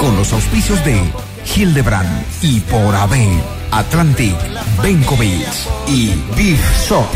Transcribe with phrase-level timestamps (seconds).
[0.00, 1.00] Con los auspicios de
[1.56, 3.14] Hildebrand y por AB,
[3.70, 4.34] Atlantic,
[4.82, 5.46] Benkovic
[5.86, 7.06] y Big Shop.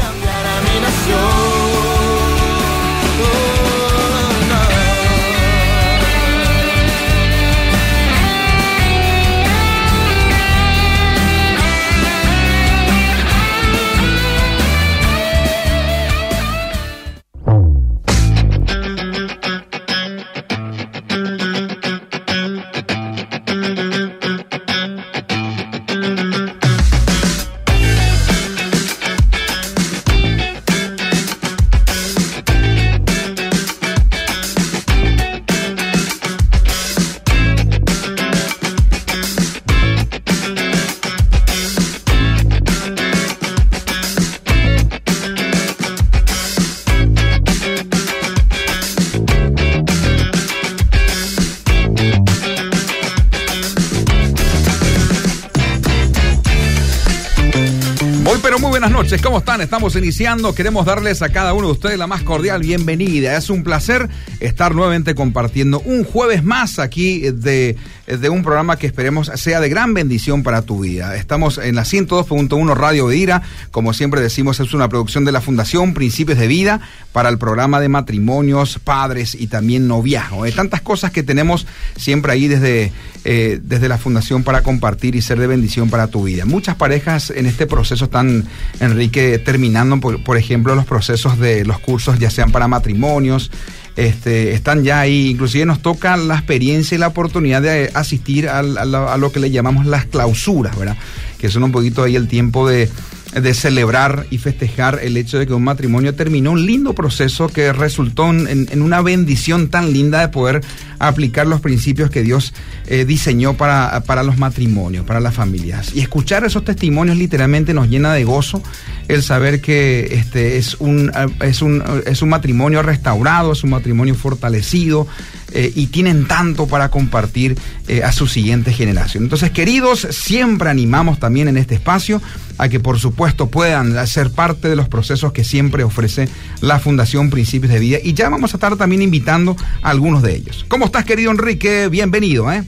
[59.60, 63.36] Estamos iniciando, queremos darles a cada uno de ustedes la más cordial bienvenida.
[63.36, 64.08] Es un placer
[64.40, 67.76] estar nuevamente compartiendo un jueves más aquí de,
[68.20, 71.16] de un programa que esperemos sea de gran bendición para tu vida.
[71.16, 75.94] Estamos en la 102.1 Radio Vedira, como siempre decimos, es una producción de la Fundación
[75.94, 76.80] Principios de Vida
[77.12, 80.44] para el programa de matrimonios, padres y también noviazgo.
[80.44, 82.92] Hay tantas cosas que tenemos siempre ahí desde,
[83.24, 86.44] eh, desde la Fundación para compartir y ser de bendición para tu vida.
[86.44, 88.46] Muchas parejas en este proceso están,
[88.80, 93.50] Enrique, terminando, por ejemplo, los procesos de los cursos, ya sean para matrimonios,
[93.96, 98.60] este, están ya ahí, inclusive nos toca la experiencia y la oportunidad de asistir a,
[98.60, 100.96] a lo que le llamamos las clausuras, ¿verdad?
[101.38, 102.88] Que son un poquito ahí el tiempo de,
[103.32, 107.72] de celebrar y festejar el hecho de que un matrimonio terminó un lindo proceso que
[107.72, 110.60] resultó en, en una bendición tan linda de poder
[110.98, 112.52] aplicar los principios que Dios
[112.86, 115.94] eh, diseñó para, para los matrimonios, para las familias.
[115.94, 118.62] Y escuchar esos testimonios literalmente nos llena de gozo
[119.08, 123.70] el saber que este es un, eh, es un, es un matrimonio restaurado, es un
[123.70, 125.08] matrimonio fortalecido
[125.54, 127.58] eh, y tienen tanto para compartir
[127.88, 129.24] eh, a su siguiente generación.
[129.24, 132.22] Entonces, queridos, siempre animamos también en este espacio
[132.58, 136.28] a que por supuesto puedan ser parte de los procesos que siempre ofrece
[136.60, 140.36] la Fundación Principios de Vida y ya vamos a estar también invitando a algunos de
[140.36, 140.64] ellos.
[140.68, 141.88] ¿Cómo estás, querido Enrique?
[141.88, 142.64] Bienvenido, ¿eh?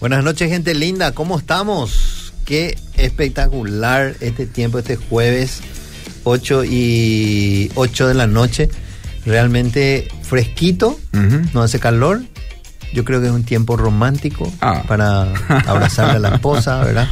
[0.00, 1.12] Buenas noches, gente linda.
[1.12, 2.32] ¿Cómo estamos?
[2.44, 5.60] Qué espectacular este tiempo, este jueves
[6.24, 8.68] 8 y 8 de la noche.
[9.26, 10.98] Realmente fresquito,
[11.52, 12.22] no hace calor.
[12.92, 14.82] Yo creo que es un tiempo romántico Ah.
[14.88, 15.32] para
[15.66, 17.08] abrazarle a la esposa, ¿verdad?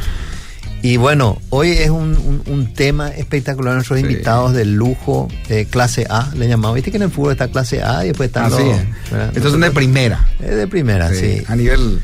[0.81, 3.73] Y bueno, hoy es un, un- un tema espectacular.
[3.75, 4.05] Nuestros Sí.
[4.05, 5.27] invitados de lujo,
[5.69, 6.75] clase A, le llamamos.
[6.75, 9.43] Viste que en el fútbol está clase A y después está Así los- es.
[9.51, 10.27] son de primera.
[10.41, 11.43] Es de primera, sí.
[11.47, 12.01] A nivel...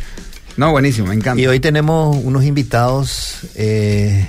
[0.58, 1.42] No, buenísimo, me encanta.
[1.42, 4.26] Y hoy tenemos unos invitados eh,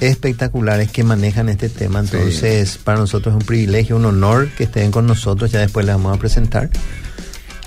[0.00, 2.02] espectaculares que manejan este tema.
[2.02, 2.10] Sí.
[2.16, 5.50] Entonces, para nosotros es un privilegio, un honor que estén con nosotros.
[5.50, 6.70] Ya después les vamos a presentar.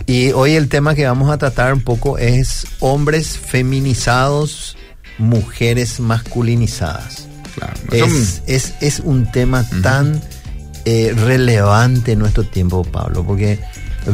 [0.06, 4.78] Y hoy el tema que vamos a tratar un poco es hombres feminizados,
[5.18, 7.28] mujeres masculinizadas.
[7.56, 10.22] Claro, Es, es, es un tema tan
[10.86, 13.60] eh, relevante en nuestro tiempo, Pablo, porque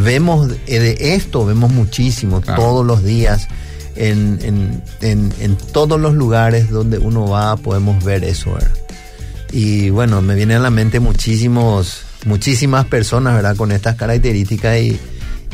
[0.03, 2.61] vemos eh, de esto, vemos muchísimo Claro.
[2.61, 3.47] todos los días.
[3.95, 8.71] En, en, en, en todos los lugares donde uno va podemos ver eso, ¿verdad?
[9.51, 13.55] Y bueno, me vienen a la mente muchísimos, muchísimas personas, ¿verdad?
[13.55, 14.99] Con estas características y,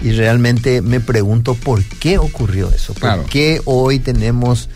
[0.01, 2.93] y realmente me pregunto por qué ocurrió eso.
[2.93, 3.25] ¿Por Claro.
[3.29, 4.69] qué hoy tenemos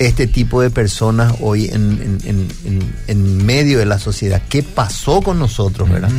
[0.00, 4.42] este tipo de personas hoy en, en- en- en- en medio de la sociedad?
[4.48, 6.10] ¿Qué pasó con nosotros, verdad?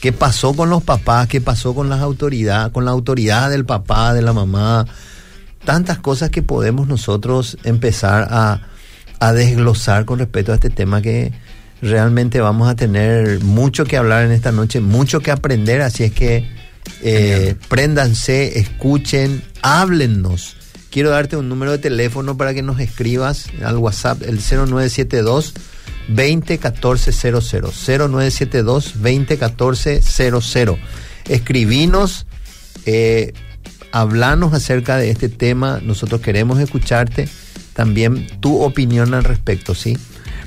[0.00, 1.26] ¿Qué pasó con los papás?
[1.26, 4.86] ¿Qué pasó con las autoridades, con la autoridad del papá, de la mamá?
[5.66, 8.68] Tantas cosas que podemos nosotros empezar a,
[9.20, 11.32] a desglosar con respecto a este tema que
[11.82, 16.12] realmente vamos a tener mucho que hablar en esta noche, mucho que aprender, así es
[16.12, 16.48] que
[17.02, 20.56] eh, préndanse, escuchen, háblennos.
[20.90, 25.52] Quiero darte un número de teléfono para que nos escribas al WhatsApp, el 0972
[26.08, 30.78] 201400 0972 201400
[31.28, 32.26] Escribinos,
[32.86, 33.32] eh,
[33.92, 35.80] hablanos acerca de este tema.
[35.82, 37.28] Nosotros queremos escucharte
[37.74, 39.96] también tu opinión al respecto, ¿sí?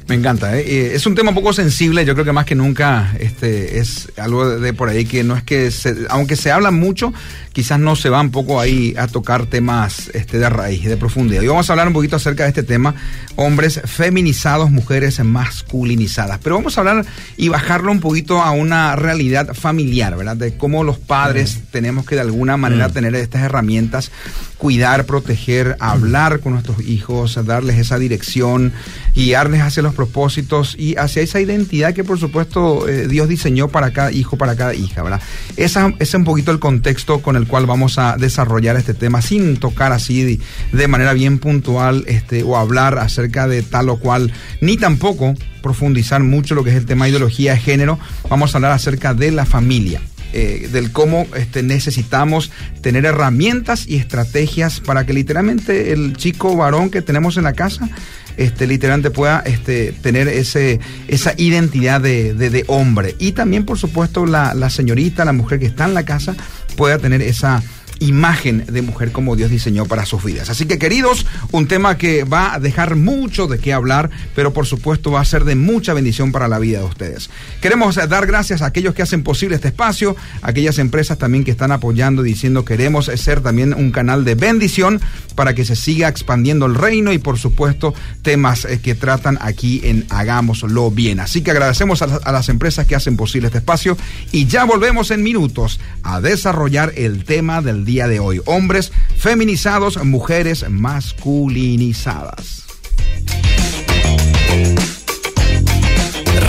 [0.09, 0.57] Me encanta.
[0.57, 0.95] ¿eh?
[0.95, 2.03] Es un tema un poco sensible.
[2.03, 5.43] Yo creo que más que nunca este, es algo de, por ahí que no es
[5.43, 5.71] que,
[6.09, 7.13] aunque se habla mucho,
[7.59, 11.41] quizás no se va un poco ahí a tocar temas este, de raíz, de profundidad.
[11.41, 12.95] Y vamos a hablar un poquito acerca de este tema,
[13.35, 16.39] hombres feminizados, mujeres masculinizadas.
[16.41, 20.37] Pero vamos a hablar y bajarlo un poquito a una realidad familiar, ¿verdad?
[20.37, 21.71] De cómo los padres mm.
[21.71, 22.93] tenemos que de alguna manera mm.
[22.93, 24.09] tener estas herramientas,
[24.57, 28.71] cuidar, proteger, hablar con nuestros hijos, darles esa dirección,
[29.15, 33.91] guiarles hacia los propósitos y hacia esa identidad que por supuesto eh, Dios diseñó para
[33.91, 35.21] cada hijo, para cada hija, ¿verdad?
[35.57, 39.21] Esa, ese es un poquito el contexto con el cual vamos a desarrollar este tema
[39.21, 40.39] sin tocar así
[40.71, 44.31] de, manera bien puntual este, o hablar acerca de tal o cual,
[44.61, 47.99] ni tampoco profundizar mucho lo que es el tema de ideología de género.
[48.29, 50.01] Vamos a hablar acerca de la familia.
[50.31, 52.51] Eh, del cómo este, necesitamos
[52.81, 57.89] tener herramientas y estrategias para que literalmente el chico varón que tenemos en la casa
[58.39, 63.15] este, literalmente pueda este, tener ese, esa identidad de, hombre.
[63.19, 66.35] Y también, por supuesto, la, la señorita, la mujer que está en la casa,
[66.77, 67.61] pueda tener esa
[67.99, 70.49] imagen de mujer como Dios diseñó para sus vidas.
[70.49, 74.65] Así que queridos, un tema que va a dejar mucho de qué hablar, pero por
[74.65, 77.29] supuesto va a ser de mucha bendición para la vida de ustedes.
[77.61, 81.71] Queremos dar gracias a aquellos que hacen posible este espacio, aquellas empresas también que están
[81.71, 85.01] apoyando, diciendo queremos ser también un canal de bendición
[85.35, 89.81] para que se siga expandiendo el reino y por supuesto temas eh, que tratan aquí
[89.83, 91.19] en Hagámoslo Bien.
[91.19, 93.97] Así que agradecemos a, a las empresas que hacen posible este espacio
[94.31, 98.39] y ya volvemos en minutos a desarrollar el tema del día de hoy.
[98.45, 102.63] Hombres feminizados, mujeres masculinizadas.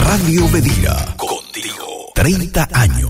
[0.02, 3.09] Radio Bedira, contigo, 30 años.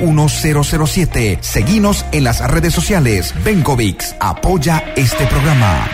[0.01, 1.39] 1007.
[1.41, 3.33] Seguinos en las redes sociales.
[3.43, 5.87] Benkovics apoya este programa.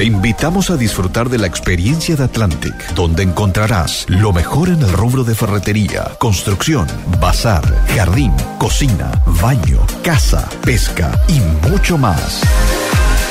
[0.00, 4.90] Te invitamos a disfrutar de la experiencia de Atlantic, donde encontrarás lo mejor en el
[4.90, 6.86] rubro de ferretería, construcción,
[7.20, 7.62] bazar,
[7.94, 12.40] jardín, cocina, baño, casa, pesca y mucho más.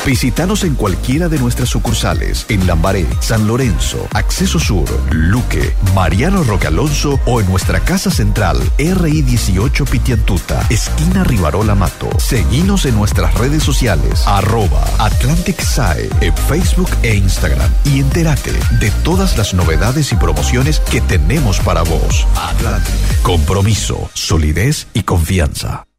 [0.06, 6.68] Visítanos en cualquiera de nuestras sucursales en Lambaré, San Lorenzo, Acceso Sur, Luque, Mariano Roque
[6.68, 12.10] Alonso o en nuestra casa central RI 18 Pitiantuta, esquina Rivarola Mato.
[12.18, 18.92] Seguinos en nuestras redes sociales arroba Atlantic Sae en Facebook e Instagram y entérate de
[19.04, 22.26] todas las novedades y promociones que tenemos para vos.
[22.36, 23.22] Atlantic.
[23.22, 25.89] Compromiso, solidez y confianza.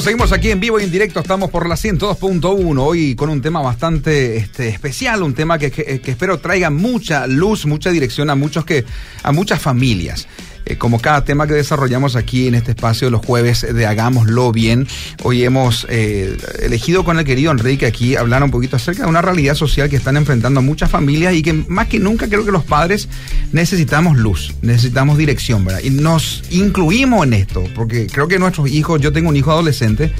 [0.05, 3.63] Seguimos aquí en vivo y en directo, estamos por la 102.1, hoy con un tema
[3.63, 8.35] bastante este, especial, un tema que, que, que espero traiga mucha luz, mucha dirección a
[8.35, 8.85] muchos que,
[9.23, 10.29] a muchas familias.
[10.67, 14.87] Eh, como cada tema que desarrollamos aquí en este espacio los jueves de Hagámoslo Bien.
[15.23, 19.21] Hoy hemos eh, elegido con el querido Enrique aquí hablar un poquito acerca de una
[19.21, 22.65] realidad social que están enfrentando muchas familias y que más que nunca creo que los
[22.65, 23.09] padres
[23.53, 25.83] necesitamos luz, necesitamos dirección, ¿verdad?
[25.85, 30.13] Y nos incluimos en esto, porque creo que nuestros hijos, yo tengo un hijo adolescente,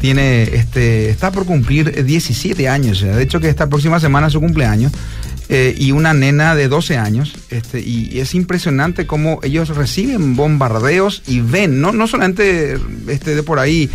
[0.00, 4.40] tiene, este, está por cumplir 17 años, de hecho que esta próxima semana es su
[4.40, 4.92] cumpleaños
[5.52, 7.34] eh, y una nena de 12 años.
[7.50, 12.78] Este, y, es impresionante cómo ellos reciben bombardeos y ven, no, no solamente
[13.08, 13.90] este, de por ahí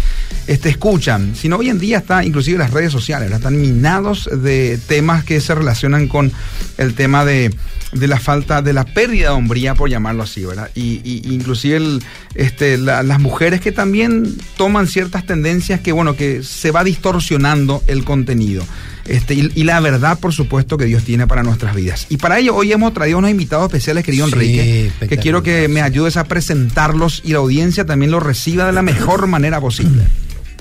[0.47, 5.23] este, escuchan, sino hoy en día está inclusive las redes sociales, están minados de temas
[5.23, 6.33] que se relacionan con
[6.77, 7.51] el tema de
[7.93, 10.69] de la falta, de la pérdida de hombría, por llamarlo así, ¿verdad?
[10.75, 16.17] Y, y inclusive el, este, la, las mujeres que también toman ciertas tendencias que, bueno,
[16.17, 18.65] que se va distorsionando el contenido.
[19.05, 22.07] Este, y, y, la verdad, por supuesto, que Dios tiene para nuestras vidas.
[22.09, 25.81] Y para ello, hoy hemos traído unos invitados especiales, querido Enrique, que quiero que me
[25.81, 30.03] ayudes a presentarlos y la audiencia también los reciba de la mejor manera posible.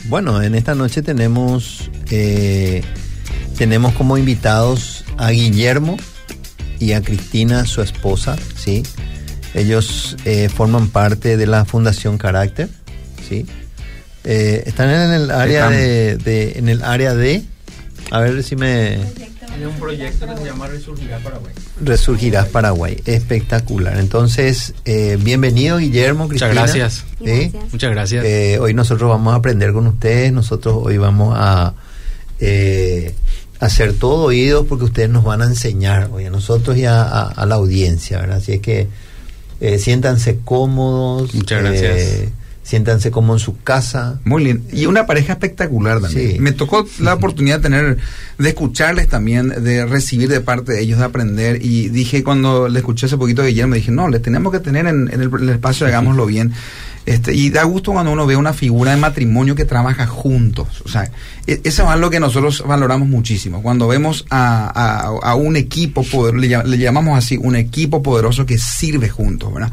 [0.04, 2.82] Bueno, en esta noche tenemos, eh,
[3.56, 5.96] tenemos como invitados a Guillermo
[6.78, 8.82] y a Cristina, su esposa, ¿sí?
[9.54, 12.68] Ellos eh, forman parte de la Fundación Carácter,
[13.26, 13.46] ¿sí?
[14.24, 17.44] Eh, están en el área de, de, en el área de
[18.14, 19.00] a ver si me
[19.48, 21.52] tiene un proyecto que se llama Resurgirás Paraguay.
[21.82, 23.98] Resurgirás Paraguay, espectacular.
[23.98, 26.50] Entonces, eh, bienvenido Guillermo, Cristina.
[26.50, 27.04] Muchas gracias.
[27.24, 27.52] ¿Sí?
[27.72, 28.24] Muchas gracias.
[28.24, 31.74] Eh, hoy nosotros vamos a aprender con ustedes, nosotros hoy vamos a
[32.38, 33.16] eh,
[33.58, 37.22] hacer todo oídos porque ustedes nos van a enseñar hoy a nosotros y a, a,
[37.26, 38.36] a la audiencia, ¿verdad?
[38.36, 38.86] Así es que
[39.60, 41.34] eh, siéntanse cómodos.
[41.34, 42.28] Muchas gracias
[42.64, 44.18] siéntanse como en su casa.
[44.24, 44.64] Muy lindo.
[44.72, 46.32] Y una pareja espectacular también.
[46.32, 46.40] Sí.
[46.40, 47.98] Me tocó la oportunidad de tener,
[48.38, 51.64] de escucharles también, de recibir de parte de ellos, de aprender.
[51.64, 54.86] Y dije cuando le escuché hace poquito a Guillermo, dije, no, les tenemos que tener
[54.86, 56.52] en, en el, el, espacio, hagámoslo bien.
[57.06, 60.80] Este, y da gusto cuando uno ve una figura de matrimonio que trabaja juntos.
[60.86, 61.10] O sea,
[61.46, 63.62] e, eso es algo que nosotros valoramos muchísimo.
[63.62, 68.46] Cuando vemos a, a, a un equipo, poder, le, le llamamos así, un equipo poderoso
[68.46, 69.70] que sirve juntos, ¿verdad?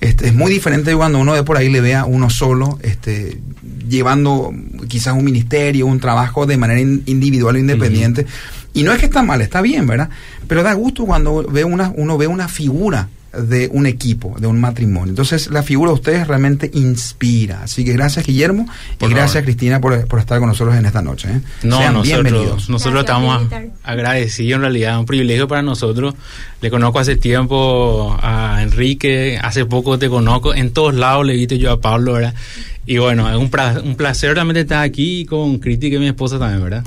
[0.00, 3.40] Este, es muy diferente cuando uno de por ahí le ve a uno solo, este,
[3.88, 4.52] llevando
[4.88, 8.22] quizás un ministerio, un trabajo de manera in, individual o independiente.
[8.22, 8.68] Uh -huh.
[8.74, 10.10] Y no es que está mal, está bien, ¿verdad?
[10.48, 13.08] Pero da gusto cuando ve una, uno ve una figura
[13.40, 15.10] de un equipo, de un matrimonio.
[15.10, 17.62] Entonces, la figura de ustedes realmente inspira.
[17.62, 18.66] Así que gracias, Guillermo,
[18.98, 19.44] por y gracias.
[19.44, 21.28] Cristina, por, por, estar con nosotros en esta noche.
[21.30, 21.40] ¿eh?
[21.62, 22.70] No, Sean nosotros, bienvenidos.
[22.70, 23.42] Nosotros estamos
[23.82, 26.14] agradecidos, en realidad, un privilegio para nosotros.
[26.60, 31.36] Le conozco hace tiempo a Enrique, hace poco te conozco, en todos lados le he
[31.36, 32.34] visto yo a Pablo, ¿verdad?
[32.86, 33.50] Y bueno, es un,
[33.84, 36.84] un placer realmente estar aquí con Cristi, que es mi esposa también, ¿verdad?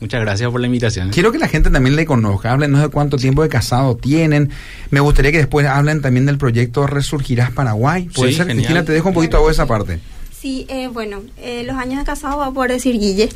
[0.00, 1.10] Muchas gracias por la invitación.
[1.10, 4.50] Quiero que la gente también le conozca, hablen no sé cuánto tiempo de casado tienen.
[4.90, 8.08] Me gustaría que después hablen también del proyecto Resurgirás Paraguay.
[8.14, 8.64] ¿Puede sí, ser, genial.
[8.64, 8.84] Cristina?
[8.84, 10.00] Te dejo un poquito a vos esa parte.
[10.40, 13.28] Sí, eh, bueno, eh, los años de casado va a poder decir Guille.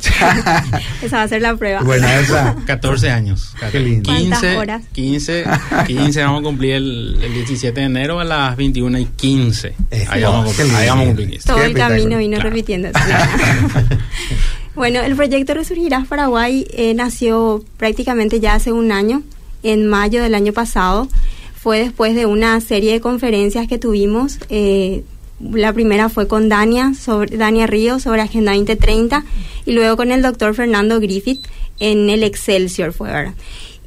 [1.03, 1.81] esa va a ser la prueba.
[1.83, 2.55] Bueno, esa.
[2.65, 3.53] 14 años.
[3.71, 4.11] Qué lindo.
[4.11, 4.81] 15, horas?
[4.91, 5.45] 15,
[5.85, 9.75] 15 vamos a cumplir el, el, 17 de enero a las 21 y 15.
[10.09, 11.43] Ahí vamos, ahí vamos a cumplir.
[11.43, 12.49] Todo el camino vino claro.
[12.49, 12.89] repitiendo.
[14.75, 19.23] Bueno, el proyecto Resurgirás Paraguay eh, nació prácticamente ya hace un año,
[19.63, 21.07] en mayo del año pasado.
[21.55, 24.37] Fue después de una serie de conferencias que tuvimos.
[24.49, 25.05] Eh,
[25.39, 29.23] la primera fue con Dania, sobre, Dania Río sobre Agenda 2030
[29.65, 31.45] y luego con el doctor Fernando Griffith
[31.79, 33.33] en el Excelsior fue, ¿verdad?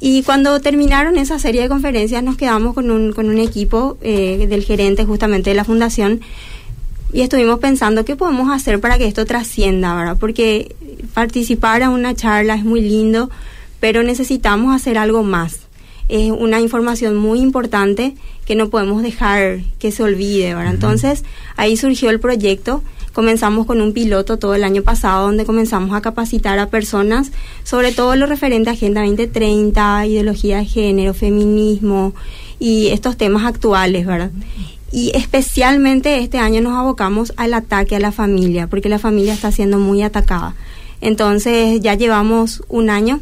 [0.01, 4.47] Y cuando terminaron esa serie de conferencias nos quedamos con un, con un equipo eh,
[4.49, 6.21] del gerente justamente de la fundación
[7.11, 10.17] y estuvimos pensando qué podemos hacer para que esto trascienda, ¿verdad?
[10.19, 10.75] Porque
[11.13, 13.29] participar a una charla es muy lindo,
[13.79, 15.61] pero necesitamos hacer algo más.
[16.07, 20.65] Es una información muy importante que no podemos dejar que se olvide, ¿verdad?
[20.65, 20.73] Uh -huh.
[20.75, 21.23] Entonces,
[21.55, 22.83] ahí surgió el proyecto.
[23.13, 27.31] Comenzamos con un piloto todo el año pasado donde comenzamos a capacitar a personas
[27.63, 32.13] sobre todo lo referente a Agenda 2030, ideología de género, feminismo
[32.59, 34.31] y estos temas actuales, ¿verdad?
[34.91, 39.51] Y especialmente este año nos abocamos al ataque a la familia, porque la familia está
[39.51, 40.55] siendo muy atacada.
[41.01, 43.19] Entonces ya llevamos un año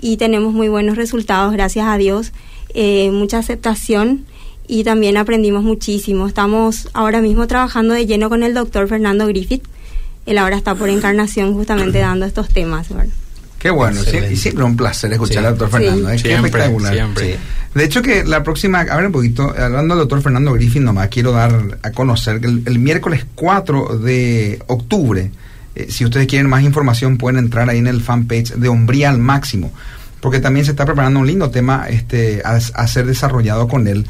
[0.00, 2.32] y tenemos muy buenos resultados, gracias a Dios,
[2.74, 4.26] eh, mucha aceptación
[4.66, 6.26] y también aprendimos muchísimo.
[6.26, 9.64] Estamos ahora mismo trabajando de lleno con el doctor Fernando Griffith.
[10.26, 12.88] Él ahora está por encarnación justamente dando estos temas.
[13.58, 15.46] Qué bueno, sí, siempre un placer escuchar sí.
[15.46, 16.10] al doctor Fernando.
[16.10, 16.16] ¿eh?
[16.18, 16.22] Sí.
[16.24, 16.94] Qué Siempre, espectacular.
[16.94, 17.32] siempre.
[17.32, 17.38] Sí.
[17.74, 21.08] De hecho que la próxima, a ver un poquito, hablando del doctor Fernando Griffin, nomás
[21.08, 25.30] quiero dar a conocer que el, el miércoles 4 de octubre
[25.74, 29.18] Eh, si ustedes quieren más información pueden entrar ahí en el fanpage de Hombría al
[29.18, 29.70] Máximo,
[30.20, 34.06] porque también se está preparando un lindo tema este, a, a ser desarrollado con él.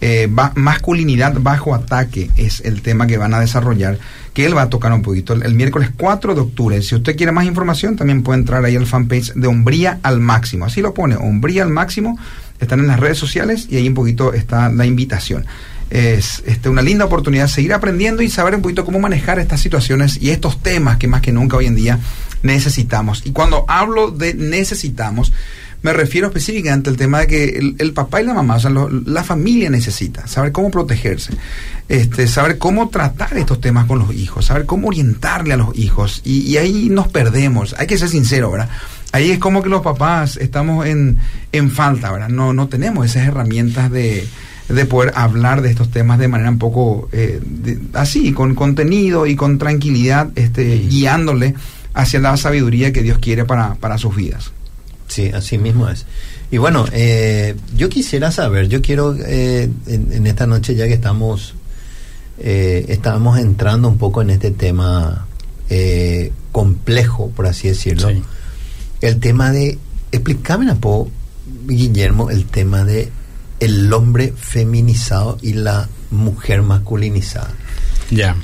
[0.00, 3.98] Eh, ba- masculinidad bajo ataque es el tema que van a desarrollar,
[4.34, 6.82] que él va a tocar un poquito el, el miércoles 4 de octubre.
[6.82, 10.66] Si usted quiere más información, también puede entrar ahí al fanpage de Hombría al Máximo.
[10.66, 12.18] Así lo pone, Hombría al Máximo.
[12.60, 15.46] Están en las redes sociales y ahí un poquito está la invitación.
[15.88, 19.60] Es este, una linda oportunidad de seguir aprendiendo y saber un poquito cómo manejar estas
[19.60, 21.98] situaciones y estos temas que más que nunca hoy en día
[22.42, 23.22] necesitamos.
[23.24, 25.32] Y cuando hablo de necesitamos,
[25.82, 28.70] me refiero específicamente al tema de que el, el papá y la mamá, o sea,
[28.70, 31.32] lo- la familia necesita saber cómo protegerse,
[31.88, 36.22] este, saber cómo tratar estos temas con los hijos, saber cómo orientarle a los hijos.
[36.24, 38.68] Y, y ahí nos perdemos, hay que ser sincero, ¿verdad?
[39.12, 41.18] Ahí es como que los papás estamos en,
[41.52, 42.28] en falta, ¿verdad?
[42.28, 44.26] No, no tenemos esas herramientas de,
[44.68, 49.26] de poder hablar de estos temas de manera un poco eh, de- así, con contenido
[49.26, 51.54] y con tranquilidad, este, guiándole
[51.94, 54.50] hacia la sabiduría que Dios quiere para, para sus vidas.
[55.16, 56.04] Sí, así mismo es.
[56.50, 60.92] Y bueno, eh, yo quisiera saber, yo quiero eh, en, en esta noche ya que
[60.92, 61.54] estamos
[62.38, 65.26] eh, estamos entrando un poco en este tema
[65.70, 68.22] eh, complejo, por así decirlo, Sí.
[69.00, 69.78] el tema de,
[70.12, 71.10] explícame un poco,
[71.66, 73.10] Guillermo, el tema de
[73.58, 77.54] el hombre feminizado y la mujer masculinizada.
[78.10, 78.36] Ya.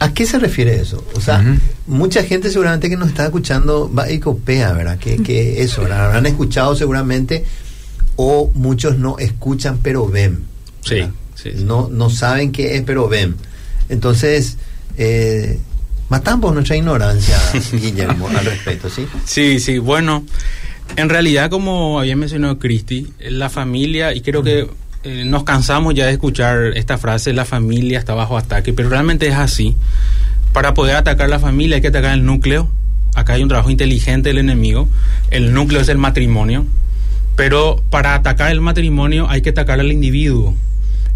[0.00, 1.04] ¿A qué se refiere eso?
[1.14, 1.44] O sea,
[1.86, 4.98] mucha gente seguramente que nos está escuchando va y copia, ¿verdad?
[4.98, 6.06] Que, que eso, ¿verdad?
[6.06, 7.44] Habrán escuchado seguramente
[8.14, 10.44] o muchos no escuchan pero ven.
[10.84, 11.02] Sí,
[11.34, 11.50] sí.
[11.56, 13.34] No, no saben qué es pero ven.
[13.88, 14.56] Entonces,
[14.96, 15.58] eh,
[16.08, 17.36] matamos nuestra ignorancia,
[17.72, 19.06] Guillermo, al respecto, ¿sí?
[19.24, 20.24] Sí, sí, bueno,
[20.96, 24.68] en realidad como había mencionado Cristi, la familia, y creo que
[25.08, 29.26] eh, nos cansamos ya de escuchar esta frase, la familia está bajo ataque, pero realmente
[29.26, 29.74] es así.
[30.52, 32.68] Para poder atacar la familia hay que atacar el núcleo,
[33.14, 34.86] acá hay un trabajo inteligente del enemigo,
[35.30, 36.66] el núcleo es el matrimonio,
[37.36, 40.54] pero para atacar el matrimonio hay que atacar al individuo.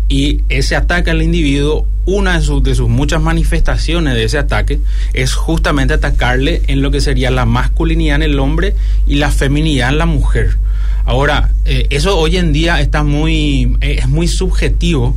[0.09, 4.81] Y ese ataque al individuo, una de sus, de sus muchas manifestaciones de ese ataque
[5.13, 8.75] es justamente atacarle en lo que sería la masculinidad en el hombre
[9.07, 10.57] y la feminidad en la mujer.
[11.05, 15.17] Ahora, eh, eso hoy en día está muy, eh, es muy subjetivo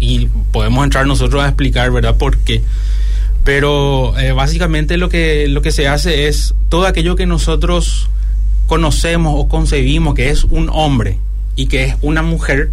[0.00, 2.16] y podemos entrar nosotros a explicar, ¿verdad?
[2.16, 2.62] ¿Por qué?
[3.44, 8.08] Pero eh, básicamente lo que, lo que se hace es todo aquello que nosotros
[8.66, 11.18] conocemos o concebimos que es un hombre
[11.56, 12.70] y que es una mujer,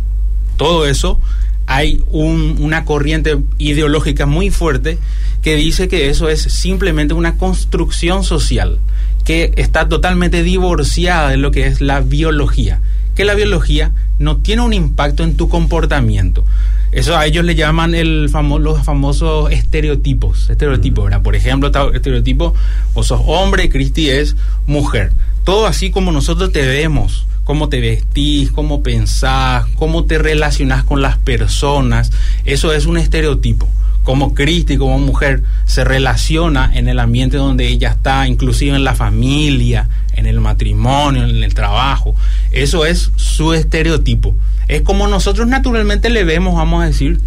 [0.58, 1.20] todo eso,
[1.68, 5.00] hay un- una corriente ideológica muy fuerte
[5.42, 8.80] que dice que eso es simplemente una construcción social
[9.26, 12.80] que está totalmente divorciada de lo que es la biología,
[13.16, 16.46] que la biología no tiene un impacto en tu comportamiento.
[16.92, 20.50] Eso a ellos le llaman el famo- los famosos estereotipos.
[20.50, 21.22] Estereotipos, ¿verdad?
[21.22, 22.54] Por ejemplo, estereotipo,
[22.94, 24.36] o sos hombre, Cristi es
[24.66, 25.12] mujer.
[25.44, 31.02] Todo así como nosotros te vemos, cómo te vestís, cómo pensás, cómo te relacionás con
[31.02, 32.12] las personas,
[32.46, 33.68] eso es un estereotipo.
[34.06, 38.96] Como Cristi, como mujer, se relaciona en el ambiente donde ella está, inclusive en la
[38.96, 42.16] familia, en el matrimonio, en el trabajo.
[42.52, 44.34] Eso es su estereotipo.
[44.70, 47.20] Es como nosotros naturalmente le vemos, vamos a decir,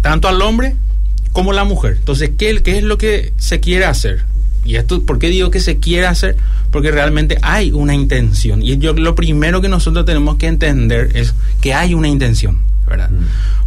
[0.00, 0.74] tanto al hombre
[1.32, 1.96] como a la mujer.
[1.98, 4.24] Entonces, ¿qué, qué es lo que se quiere hacer?
[4.64, 6.36] Y esto, ¿por qué digo que se quiere hacer?
[6.70, 8.62] Porque realmente hay una intención.
[8.62, 13.10] Y yo lo primero que nosotros tenemos que entender es que hay una intención, ¿verdad?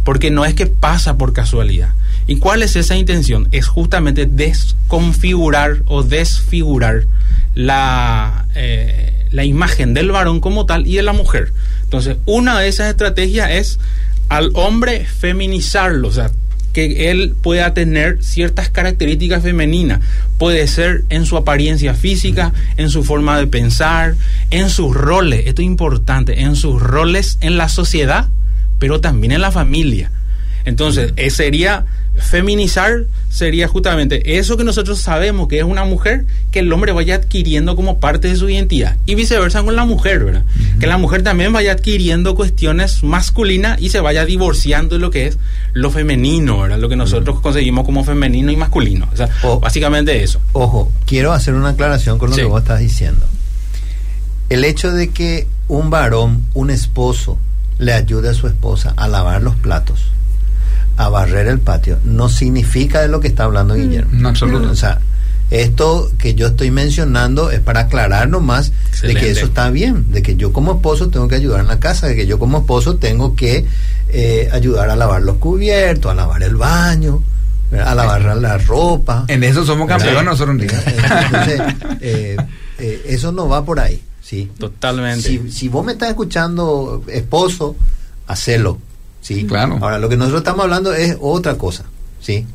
[0.04, 1.90] Porque no es que pasa por casualidad.
[2.26, 3.48] ¿Y cuál es esa intención?
[3.52, 7.06] Es justamente desconfigurar o desfigurar
[7.54, 11.52] la, eh, la imagen del varón como tal y de la mujer.
[11.84, 13.78] Entonces, una de esas estrategias es
[14.28, 16.30] al hombre feminizarlo, o sea,
[16.76, 20.00] que él pueda tener ciertas características femeninas.
[20.36, 24.14] Puede ser en su apariencia física, en su forma de pensar,
[24.50, 28.28] en sus roles, esto es importante, en sus roles en la sociedad,
[28.78, 30.10] pero también en la familia.
[30.66, 31.86] Entonces, eh, sería
[32.18, 37.16] feminizar, sería justamente eso que nosotros sabemos que es una mujer, que el hombre vaya
[37.16, 38.96] adquiriendo como parte de su identidad.
[39.06, 40.44] Y viceversa con la mujer, ¿verdad?
[40.80, 45.26] Que la mujer también vaya adquiriendo cuestiones masculinas y se vaya divorciando de lo que
[45.26, 45.38] es
[45.72, 46.78] lo femenino, ¿verdad?
[46.78, 49.08] Lo que nosotros conseguimos como femenino y masculino.
[49.12, 50.40] O sea, O- básicamente eso.
[50.52, 52.42] Ojo, quiero hacer una aclaración con lo Sí.
[52.42, 53.26] que vos estás diciendo.
[54.48, 57.38] El hecho de que un varón, un esposo,
[57.78, 60.04] le ayude a su esposa a lavar los platos,
[60.96, 64.10] a barrer el patio, no significa de lo que está hablando Guillermo.
[64.12, 64.70] No, absoluto.
[64.70, 65.00] O sea,
[65.50, 70.22] esto que yo estoy mencionando es para aclarar nomás de que eso está bien, de
[70.22, 72.96] que yo como esposo tengo que ayudar en la casa, de que yo como esposo
[72.96, 73.64] tengo que
[74.08, 77.22] eh, ayudar a lavar los cubiertos, a lavar el baño,
[77.72, 79.24] a lavar la ropa.
[79.28, 80.60] En eso somos campeones nosotros.
[80.60, 81.60] Entonces,
[82.00, 82.36] eh,
[82.78, 84.50] eh, eso no va por ahí, ¿sí?
[84.58, 85.28] Totalmente.
[85.28, 87.76] Si, si vos me estás escuchando, esposo,
[88.26, 88.78] hacelo,
[89.26, 89.44] ¿sí?
[89.44, 89.78] Claro.
[89.80, 91.84] Ahora, lo que nosotros estamos hablando es otra cosa,
[92.20, 92.46] ¿sí?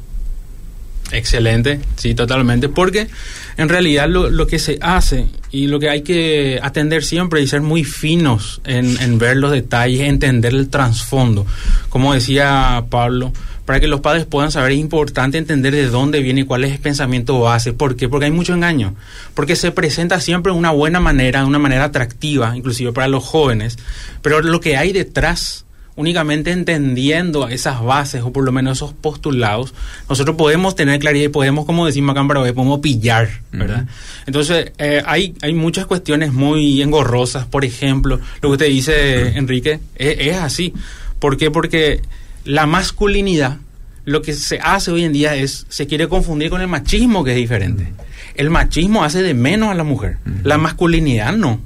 [1.11, 3.09] Excelente, sí, totalmente, porque
[3.57, 7.47] en realidad lo, lo, que se hace y lo que hay que atender siempre y
[7.47, 11.45] ser muy finos en, en ver los detalles, entender el trasfondo.
[11.89, 13.33] Como decía Pablo,
[13.65, 16.71] para que los padres puedan saber es importante entender de dónde viene y cuál es
[16.71, 17.73] el pensamiento base.
[17.73, 18.07] ¿Por qué?
[18.07, 18.95] Porque hay mucho engaño.
[19.33, 23.25] Porque se presenta siempre de una buena manera, de una manera atractiva, inclusive para los
[23.25, 23.77] jóvenes,
[24.21, 29.73] pero lo que hay detrás únicamente entendiendo esas bases o por lo menos esos postulados,
[30.09, 33.83] nosotros podemos tener claridad y podemos, como decimos acá en Paraguay, podemos pillar, ¿verdad?
[33.83, 34.23] Uh -huh.
[34.27, 39.27] Entonces, eh, hay, hay muchas cuestiones muy engorrosas, por ejemplo, lo que usted dice, uh
[39.27, 39.37] -huh.
[39.37, 40.73] Enrique, es, es, así.
[41.19, 41.51] ¿Por qué?
[41.51, 42.01] Porque
[42.45, 43.57] la masculinidad,
[44.05, 47.31] lo que se hace hoy en día es, se quiere confundir con el machismo, que
[47.31, 47.93] es diferente.
[48.35, 51.59] El machismo hace de menos a la mujer, la masculinidad no,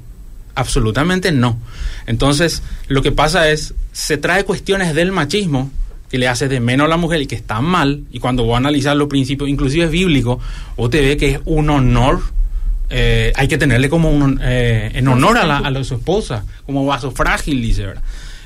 [0.56, 1.58] absolutamente no.
[2.06, 5.70] Entonces, lo que pasa es, se trae cuestiones del machismo
[6.10, 8.54] que le hace de menos a la mujer y que está mal, y cuando voy
[8.54, 10.38] a analizar los principios, inclusive bíblicos,
[10.76, 12.20] o te ve que es un honor,
[12.90, 16.44] eh, hay que tenerle como un, eh, en honor a, la, a, la, su esposa,
[16.64, 18.02] como vaso frágil, dice, ¿verdad?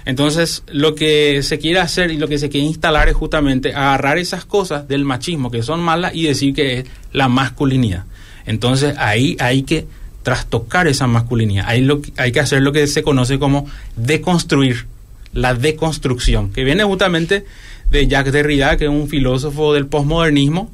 [0.06, 4.18] Entonces, lo que se quiere hacer y lo que se quiere instalar es justamente agarrar
[4.18, 8.04] esas cosas del machismo que son malas y decir que es la masculinidad.
[8.46, 9.86] Entonces, ahí hay que
[10.22, 11.64] trastocar esa masculinidad.
[11.68, 14.86] Hay, lo, hay que hacer lo que se conoce como deconstruir,
[15.32, 17.44] la deconstrucción, que viene justamente
[17.90, 20.70] de Jacques Derrida, que es un filósofo del posmodernismo,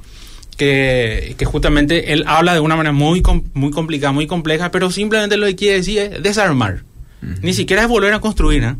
[0.57, 5.37] que, que, justamente él habla de una manera muy, muy complicada, muy compleja, pero simplemente
[5.37, 6.83] lo que quiere decir es desarmar.
[7.23, 7.39] Uh -huh.
[7.43, 8.75] Ni siquiera es volver a construir, ¿eh?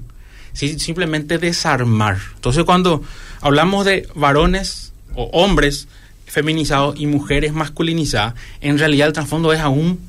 [0.57, 2.17] sí, simplemente desarmar.
[2.35, 3.03] Entonces cuando
[3.43, 5.87] hablamos de varones o hombres
[6.27, 10.01] feminizados y mujeres masculinizadas, en realidad el trasfondo es aún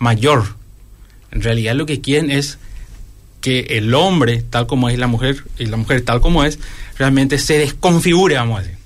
[0.00, 0.56] mayor.
[1.30, 2.58] En realidad lo que quieren es
[3.40, 6.58] que el hombre, tal como es la mujer, y la mujer tal como es,
[6.98, 8.78] realmente se desconfigure, vamos a decir.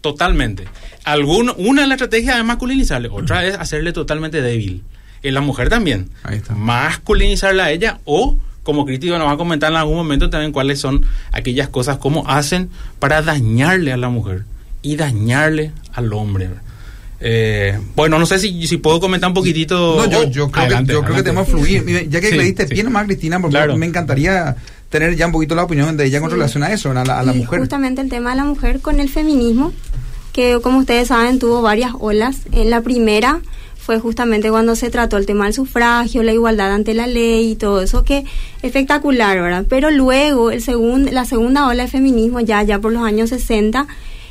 [0.00, 0.64] Totalmente.
[1.04, 4.82] Alguno, una de las estrategias es masculinizarle, otra es hacerle totalmente débil.
[5.22, 6.10] En la mujer también.
[6.24, 6.54] Ahí está.
[6.54, 10.80] Masculinizarla a ella o, como crítico nos va a comentar en algún momento también cuáles
[10.80, 14.44] son aquellas cosas, cómo hacen para dañarle a la mujer
[14.82, 16.50] y dañarle al hombre.
[17.24, 19.96] Eh, bueno, no sé si, si puedo comentar un poquitito.
[19.96, 22.08] No, yo, yo creo, adelante, que, yo creo que tenemos que fluir.
[22.08, 22.74] Ya que sí, le diste sí.
[22.74, 23.76] bien nomás, Cristina, porque claro.
[23.76, 24.56] me encantaría
[24.88, 26.34] tener ya un poquito la opinión de ella con sí.
[26.34, 27.60] relación a eso, a la, a la mujer.
[27.60, 29.72] Justamente el tema de la mujer con el feminismo,
[30.32, 32.38] que como ustedes saben tuvo varias olas.
[32.50, 33.40] En la primera
[33.78, 37.54] fue justamente cuando se trató el tema del sufragio, la igualdad ante la ley y
[37.56, 38.24] todo eso, que
[38.62, 39.64] espectacular, ¿verdad?
[39.68, 43.86] Pero luego el segun, la segunda ola de feminismo, ya, ya por los años 60,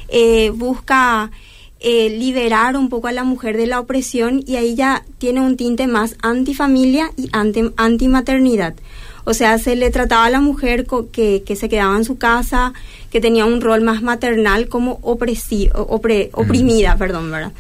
[0.10, 1.32] eh, busca
[1.82, 5.58] eh, liberar un poco a la mujer de la opresión y ahí ya tiene un
[5.58, 8.76] tinte más antifamilia y anti, antimaternidad.
[9.24, 12.74] O sea, se le trataba a la mujer que, que se quedaba en su casa,
[13.12, 17.00] que tenía un rol más maternal como opresi, opre, oprimida, mm.
[17.00, 17.52] perdón, ¿verdad?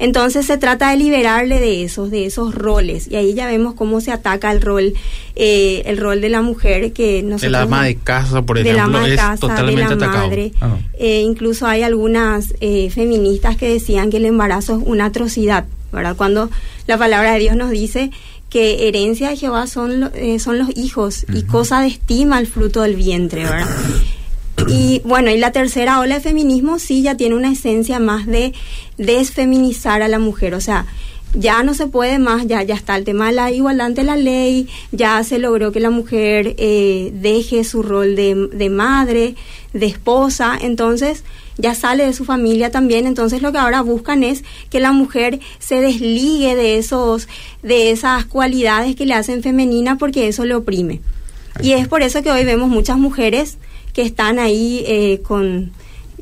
[0.00, 3.06] Entonces se trata de liberarle de esos, de esos roles.
[3.06, 4.94] Y ahí ya vemos cómo se ataca el rol,
[5.36, 7.48] eh, el rol de la mujer que nosotros...
[7.48, 10.06] El ama de casa, por de ejemplo, la ama de es casa, totalmente de la
[10.06, 10.26] atacado.
[10.26, 10.52] madre.
[10.62, 10.78] Ah.
[10.98, 16.16] Eh, incluso hay algunas eh, feministas que decían que el embarazo es una atrocidad, ¿verdad?
[16.16, 16.50] Cuando
[16.86, 18.10] la palabra de Dios nos dice
[18.48, 21.38] que herencia de Jehová son, eh, son los hijos uh -huh.
[21.38, 23.68] y cosa de estima el fruto del vientre, ¿verdad?
[24.70, 28.52] Y bueno, y la tercera ola de feminismo sí ya tiene una esencia más de
[28.98, 30.86] desfeminizar a la mujer, o sea,
[31.34, 34.16] ya no se puede más, ya, ya está el tema de la igualdad ante la
[34.16, 39.34] ley, ya se logró que la mujer eh, deje su rol de, de madre,
[39.72, 41.24] de esposa, entonces
[41.56, 45.40] ya sale de su familia también, entonces lo que ahora buscan es que la mujer
[45.58, 47.28] se desligue de esos,
[47.62, 51.00] de esas cualidades que le hacen femenina porque eso le oprime.
[51.62, 53.58] Y es por eso que hoy vemos muchas mujeres
[53.92, 55.72] que están ahí eh, con,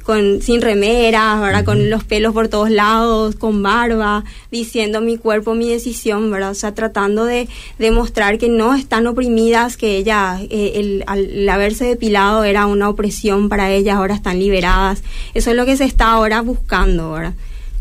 [0.03, 1.65] con sin remeras, ¿verdad?
[1.65, 6.53] Con los pelos por todos lados, con barba, diciendo mi cuerpo, mi decisión, ¿verdad?
[6.53, 11.85] O sea, tratando de demostrar que no están oprimidas, que ella, eh, el, al haberse
[11.85, 15.03] depilado era una opresión para ellas, ahora están liberadas.
[15.35, 17.35] Eso es lo que se está ahora buscando, ¿verdad?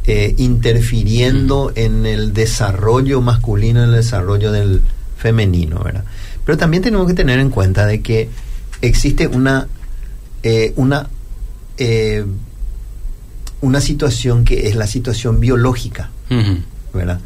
[0.05, 4.81] eh, interfiriendo en el desarrollo masculino, en el desarrollo del
[5.15, 6.03] femenino, ¿verdad?
[6.43, 8.29] Pero también tenemos que tener en cuenta de que
[8.81, 9.67] existe una,
[10.75, 11.07] una
[13.61, 16.09] una situación que es la situación biológica,
[16.93, 17.19] ¿verdad?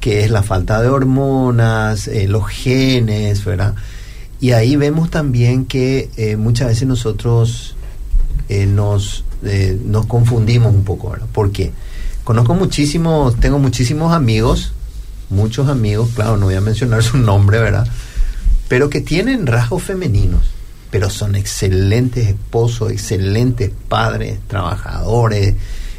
[0.00, 3.74] Que es la falta de hormonas, eh, los genes, ¿verdad?
[4.40, 7.74] Y ahí vemos también que eh, muchas veces nosotros
[8.48, 9.24] eh, nos,
[9.84, 11.26] nos confundimos un poco, ¿verdad?
[11.32, 11.72] ¿Por qué?
[12.22, 14.72] Conozco muchísimos, tengo muchísimos amigos,
[15.30, 17.88] muchos amigos, claro, no voy a mencionar su nombre, ¿verdad?
[18.68, 20.42] Pero que tienen rasgos femeninos,
[20.90, 25.54] pero son excelentes esposos, excelentes padres, trabajadores,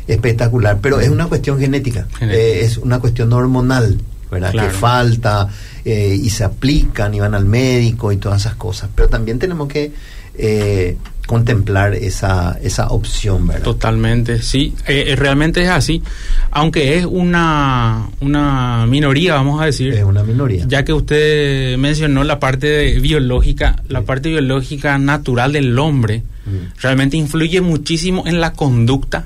[0.10, 4.00] espectacular, pero es una cuestión genética, eh, es una cuestión hormonal,
[4.32, 4.52] ¿verdad?
[4.52, 5.48] Que falta
[5.86, 9.67] eh, y se aplican y van al médico y todas esas cosas, pero también tenemos
[9.67, 9.91] que
[10.36, 13.63] eh, contemplar esa, esa opción, ¿verdad?
[13.63, 14.74] Totalmente, sí,
[15.15, 16.02] realmente es así,
[16.50, 19.93] aunque es una, una minoría, vamos a decir.
[19.93, 20.65] Es una minoría.
[20.67, 26.82] Ya que usted mencionó la parte biológica, la parte biológica natural del hombre, mm.
[26.82, 29.26] realmente influye muchísimo en la conducta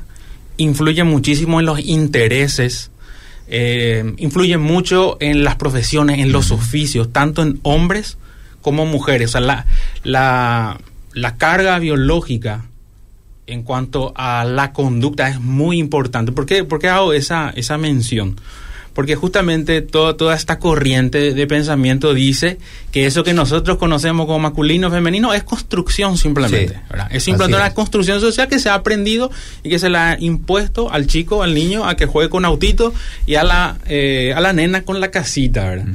[0.58, 2.92] influye muchísimo en los intereses,
[3.48, 8.18] eh, influye mucho en las profesiones, en los oficios, tanto en hombres
[8.62, 9.30] como mujeres.
[9.30, 9.66] O sea, la,
[10.04, 10.80] la,
[11.14, 12.66] la carga biológica
[13.46, 16.32] en cuanto a la conducta es muy importante.
[16.32, 18.40] ¿Por qué, ¿Por qué hago esa, esa mención?
[18.94, 22.60] Porque justamente toda esta corriente de pensamiento dice
[22.92, 26.80] que eso que nosotros conocemos como masculino femenino es construcción simplemente.
[27.10, 29.32] Es simplemente una construcción social que se ha aprendido
[29.64, 32.94] y que se le ha impuesto al chico, al niño, a que juegue con autito
[33.26, 35.70] y a la, eh, a la nena con la casita.
[35.70, 35.86] ¿verdad?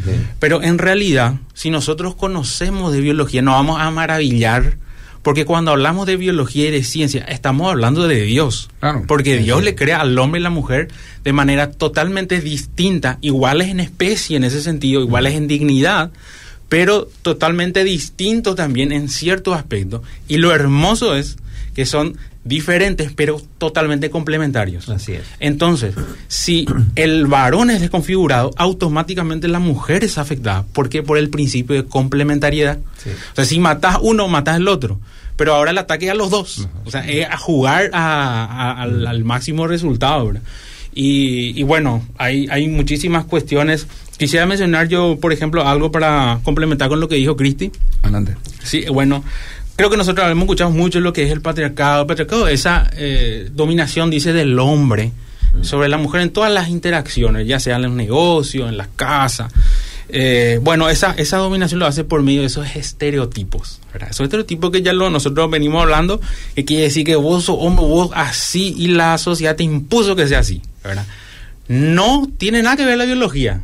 [0.40, 4.76] Pero en realidad, si nosotros conocemos de biología, nos vamos a maravillar
[5.22, 8.70] porque cuando hablamos de biología y de ciencia, estamos hablando de Dios.
[9.06, 10.88] Porque Dios le crea al hombre y la mujer
[11.24, 16.10] de manera totalmente distinta, iguales en especie en ese sentido, iguales en dignidad,
[16.68, 20.02] pero totalmente distintos también en ciertos aspectos.
[20.28, 21.36] Y lo hermoso es
[21.74, 22.16] que son
[22.48, 24.88] diferentes, pero totalmente complementarios.
[24.88, 25.22] Así es.
[25.38, 25.94] Entonces,
[26.26, 30.64] si el varón es desconfigurado, automáticamente la mujer es afectada.
[30.72, 31.02] ¿Por qué?
[31.02, 32.78] Por el principio de complementariedad.
[32.78, 34.98] O sea, si matas uno, matas el otro
[35.38, 36.68] pero ahora el ataque es a los dos.
[36.84, 40.32] O sea, es a jugar al, máximo resultado.
[40.92, 43.86] Y, bueno, hay, hay muchísimas cuestiones.
[44.18, 47.70] Quisiera mencionar yo, por ejemplo, algo para complementar con lo que dijo Cristi.
[48.02, 48.34] Adelante.
[48.64, 49.22] Sí, bueno,
[49.78, 52.00] creo que nosotros hemos escuchado mucho lo que es el patriarcado.
[52.00, 55.12] El patriarcado, esa eh, dominación, dice, del hombre
[55.62, 59.52] sobre la mujer en todas las interacciones, ya sea en los negocios, en las casas.
[60.08, 63.80] Eh, bueno, esa, esa dominación lo hace por medio de esos estereotipos.
[63.92, 64.10] ¿verdad?
[64.10, 66.20] Esos estereotipos que ya lo, nosotros venimos hablando,
[66.56, 70.26] que quiere decir que vos sos hombre, vos así, y la sociedad te impuso que
[70.26, 70.60] sea así.
[70.82, 71.06] ¿verdad?
[71.68, 73.62] No tiene nada que ver la biología.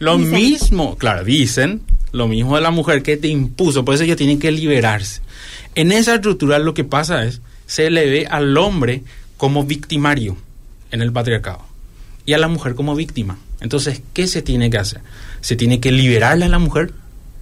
[0.00, 1.82] Lo mismo, claro, dicen,
[2.18, 5.22] lo mismo de la mujer que te impuso, por eso ella tiene que liberarse.
[5.74, 9.02] En esa estructura lo que pasa es, se le ve al hombre
[9.36, 10.36] como victimario
[10.90, 11.62] en el patriarcado
[12.26, 13.38] y a la mujer como víctima.
[13.60, 15.00] Entonces, ¿qué se tiene que hacer?
[15.40, 16.92] Se tiene que liberarle a la mujer,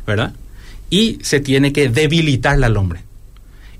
[0.07, 0.35] ¿verdad?
[0.91, 3.01] Y se tiene que debilitarle al hombre.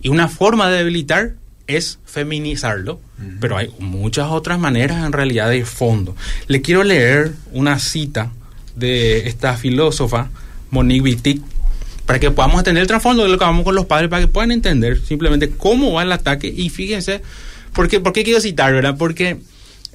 [0.03, 1.35] Y una forma de debilitar
[1.67, 3.01] es feminizarlo,
[3.41, 6.15] pero hay muchas otras maneras en realidad de fondo.
[6.47, 8.33] Le quiero leer una cita
[8.77, 10.31] de esta filósofa,
[10.71, 11.41] Monique Wittig,
[12.07, 14.29] para que podamos entender el trasfondo de lo que vamos con los padres, para que
[14.29, 16.53] puedan entender simplemente cómo va el ataque.
[16.55, 17.23] Y fíjense,
[17.73, 18.97] ¿por qué, por qué quiero citar, verdad?
[18.97, 19.39] Porque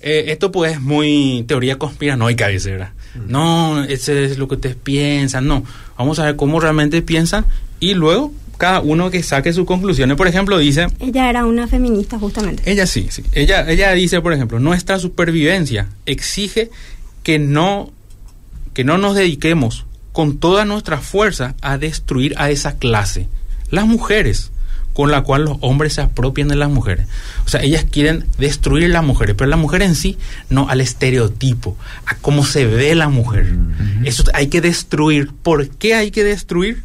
[0.01, 2.91] eh, esto pues es muy teoría conspiranoica, dice, ¿verdad?
[3.15, 3.31] Mm.
[3.31, 5.63] No, ese es lo que ustedes piensan, no.
[5.97, 7.45] Vamos a ver cómo realmente piensan
[7.79, 10.17] y luego cada uno que saque sus conclusiones.
[10.17, 10.87] Por ejemplo, dice...
[10.99, 12.61] Ella era una feminista justamente.
[12.71, 13.23] Ella sí, sí.
[13.33, 16.69] Ella, ella dice, por ejemplo, nuestra supervivencia exige
[17.23, 17.91] que no,
[18.73, 23.27] que no nos dediquemos con toda nuestra fuerza a destruir a esa clase.
[23.69, 24.51] Las mujeres
[24.93, 27.07] con la cual los hombres se apropian de las mujeres.
[27.45, 30.17] O sea, ellas quieren destruir las mujeres, pero la mujer en sí,
[30.49, 33.55] no al estereotipo, a cómo se ve la mujer.
[34.03, 35.31] Eso hay que destruir.
[35.31, 36.83] ¿Por qué hay que destruir?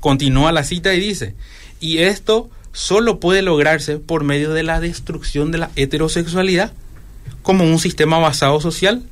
[0.00, 1.34] Continúa la cita y dice,
[1.80, 6.72] y esto solo puede lograrse por medio de la destrucción de la heterosexualidad
[7.42, 9.02] como un sistema basado social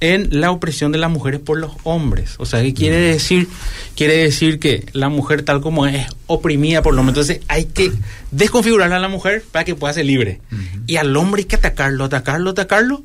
[0.00, 2.34] en la opresión de las mujeres por los hombres.
[2.38, 3.48] O sea, ¿qué quiere decir?
[3.96, 7.16] Quiere decir que la mujer tal como es oprimida por los hombres.
[7.18, 7.92] Entonces hay que
[8.30, 10.40] desconfigurar a la mujer para que pueda ser libre.
[10.86, 13.02] Y al hombre hay que atacarlo, atacarlo, atacarlo.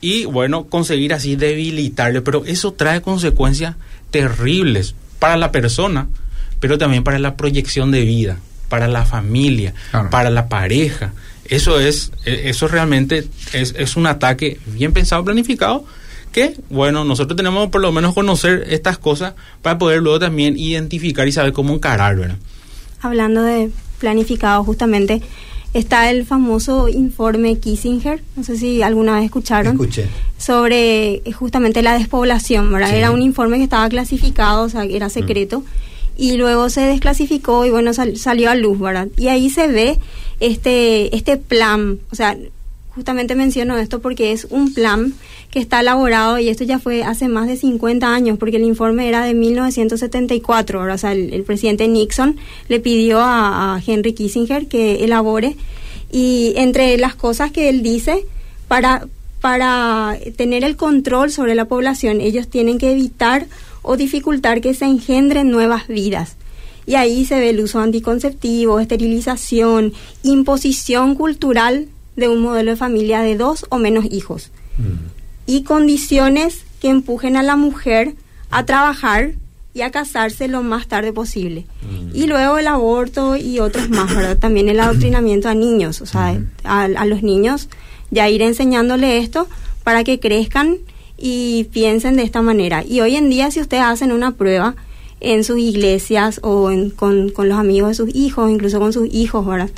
[0.00, 2.20] Y bueno, conseguir así debilitarle.
[2.20, 3.76] Pero eso trae consecuencias
[4.10, 6.06] terribles para la persona,
[6.60, 9.72] pero también para la proyección de vida, para la familia,
[10.10, 11.12] para la pareja.
[11.46, 15.86] Eso es, e, eso realmente es, es un ataque bien pensado, planificado,
[16.36, 21.26] que, bueno, nosotros tenemos por lo menos conocer estas cosas para poder luego también identificar
[21.26, 22.36] y saber cómo encarar, ¿verdad?
[23.00, 25.22] Hablando de planificado, justamente
[25.72, 30.06] está el famoso informe Kissinger, no sé si alguna vez escucharon, Escuché.
[30.38, 32.94] sobre eh, justamente la despoblación, ¿verdad?
[32.94, 35.64] Era un informe que estaba clasificado, o sea, era secreto,
[36.18, 39.08] y luego se desclasificó y bueno, sal- salió a luz, ¿verdad?
[39.16, 39.98] Y ahí se ve
[40.40, 42.36] este, este plan, o sea,
[42.96, 45.12] justamente menciono esto porque es un plan
[45.50, 49.06] que está elaborado y esto ya fue hace más de 50 años porque el informe
[49.06, 50.94] era de 1974, ¿verdad?
[50.94, 52.36] o sea, el, el presidente Nixon
[52.68, 55.56] le pidió a, a Henry Kissinger que elabore
[56.10, 58.24] y entre las cosas que él dice
[58.66, 59.06] para
[59.42, 63.46] para tener el control sobre la población ellos tienen que evitar
[63.82, 66.36] o dificultar que se engendren nuevas vidas
[66.86, 73.20] y ahí se ve el uso anticonceptivo, esterilización, imposición cultural de un modelo de familia
[73.20, 74.50] de dos o menos hijos
[75.46, 78.14] y condiciones que empujen a la mujer
[78.50, 79.32] a trabajar
[79.74, 81.66] y a casarse lo más tarde posible.
[82.14, 84.38] Y luego el aborto y otros más, ¿verdad?
[84.38, 87.68] También el adoctrinamiento a niños, o sea, a, a los niños
[88.10, 89.48] ya ir enseñándole esto
[89.84, 90.76] para que crezcan
[91.18, 92.82] y piensen de esta manera.
[92.86, 94.74] Y hoy en día si ustedes hacen una prueba
[95.20, 99.08] en sus iglesias o en- con, con los amigos de sus hijos, incluso con sus
[99.12, 99.70] hijos, ¿verdad?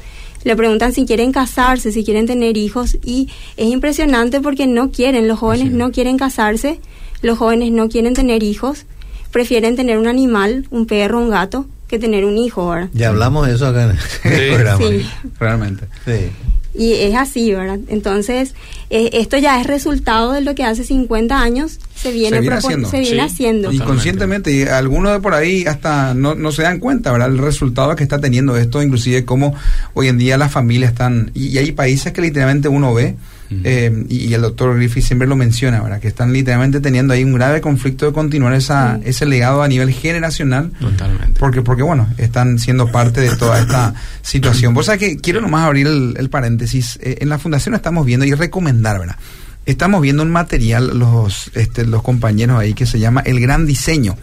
[0.44, 5.28] Le preguntan si quieren casarse, si quieren tener hijos y es impresionante porque no quieren,
[5.28, 6.80] los jóvenes no quieren casarse,
[7.22, 8.86] los jóvenes no quieren tener hijos,
[9.32, 12.88] prefieren tener un animal, un perro, un gato, que tener un hijo, ¿verdad?
[12.92, 14.48] Ya hablamos de eso acá en el Sí.
[14.54, 14.78] programa.
[14.86, 15.06] Sí.
[15.40, 15.84] Realmente.
[16.04, 16.30] Sí.
[16.78, 17.80] Y es así, ¿verdad?
[17.88, 18.54] Entonces,
[18.88, 22.56] eh, esto ya es resultado de lo que hace 50 años se viene, Se viene
[22.56, 22.88] haciendo.
[22.88, 23.20] se viene Sí.
[23.20, 23.72] haciendo.
[23.72, 27.28] Inconscientemente, y algunos de por ahí hasta no, no se dan cuenta, ¿verdad?
[27.30, 29.54] El resultado que está teniendo esto, inclusive cómo
[29.94, 33.16] hoy en día las familias están, y, y hay países que literalmente uno ve,
[33.50, 36.00] eh, y, el doctor Griffith siempre lo menciona, ¿verdad?
[36.00, 39.90] Que están literalmente teniendo ahí un grave conflicto de continuar esa, ese legado a nivel
[39.90, 40.70] generacional.
[40.78, 41.38] Totalmente.
[41.38, 44.74] Porque, porque bueno, están siendo parte de toda esta situación.
[44.74, 46.98] Vos sabés que quiero nomás abrir el, el paréntesis.
[47.02, 49.16] Eh, en la fundación estamos viendo y recomendar, ¿verdad?
[49.66, 54.16] Estamos viendo un material, los, este, los compañeros ahí, que se llama El Gran Diseño.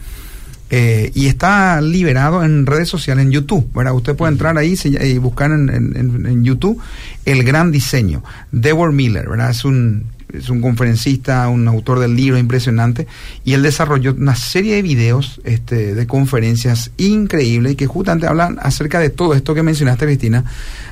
[0.68, 3.94] Eh, y está liberado en redes sociales, en YouTube, ¿verdad?
[3.94, 6.80] Usted puede entrar ahí se- y buscar en, en- en- YouTube
[7.24, 8.24] El Gran Diseño.
[8.50, 9.50] Deborah Miller, ¿verdad?
[9.50, 13.06] Es un, es un conferencista, un autor del libro impresionante,
[13.44, 18.98] y él desarrolló una serie de videos este, de conferencias increíbles que justamente hablan acerca
[18.98, 20.44] de todo esto que mencionaste, Cristina,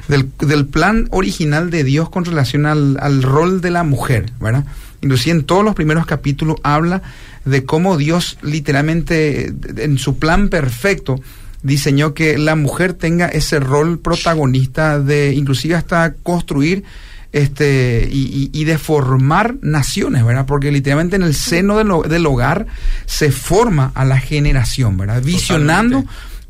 [0.07, 4.65] del, del plan original de Dios con relación al, al rol de la mujer, ¿verdad?
[5.05, 7.03] Inclusive en todos los primeros capítulos habla
[7.45, 11.21] de cómo Dios literalmente en su plan perfecto
[11.63, 16.85] diseñó que la mujer tenga ese rol protagonista de inclusive hasta construir
[17.33, 20.47] este y, y- de formar naciones, ¿verdad?
[20.47, 22.67] Porque literalmente en el seno del hogar
[23.07, 25.21] se forma a la generación, ¿verdad?
[25.23, 26.05] Visionando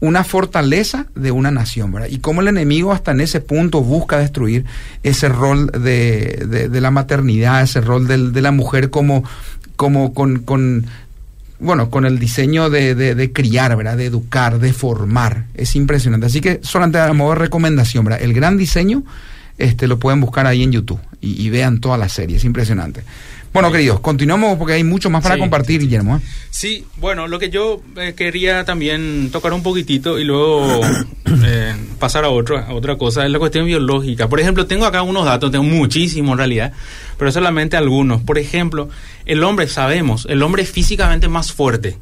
[0.04, 2.08] una fortaleza de una nación, ¿verdad?
[2.10, 4.64] Y cómo el enemigo hasta en ese punto busca destruir
[5.02, 9.24] ese rol de, de- de la maternidad, ese rol de la mujer como,
[9.76, 10.86] como con, con,
[11.58, 13.96] bueno, con el diseño de, de- de criar, ¿verdad?
[13.96, 15.46] De educar, de formar.
[15.54, 16.26] Es impresionante.
[16.26, 18.22] Así que solamente a modo de recomendación, ¿verdad?
[18.22, 19.02] El gran diseño,
[19.58, 22.36] este, lo pueden buscar ahí en YouTube y, y vean toda la serie.
[22.36, 23.02] Es impresionante.
[23.54, 26.16] Bueno, queridos, continuamos porque hay mucho más para Sí, compartir, Guillermo.
[26.16, 26.20] ¿eh?
[26.50, 30.80] Sí, bueno, lo que yo eh, quería también tocar un poquitito y luego
[31.46, 34.28] eh, pasar a, otro, a otra cosa es la cuestión biológica.
[34.28, 36.72] Por ejemplo, tengo acá unos datos, tengo muchísimos en realidad,
[37.16, 38.22] pero solamente algunos.
[38.22, 38.88] Por ejemplo,
[39.24, 41.96] el hombre, sabemos, el hombre es físicamente más fuerte.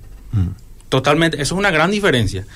[0.89, 2.47] Totalmente, eso es una gran diferencia.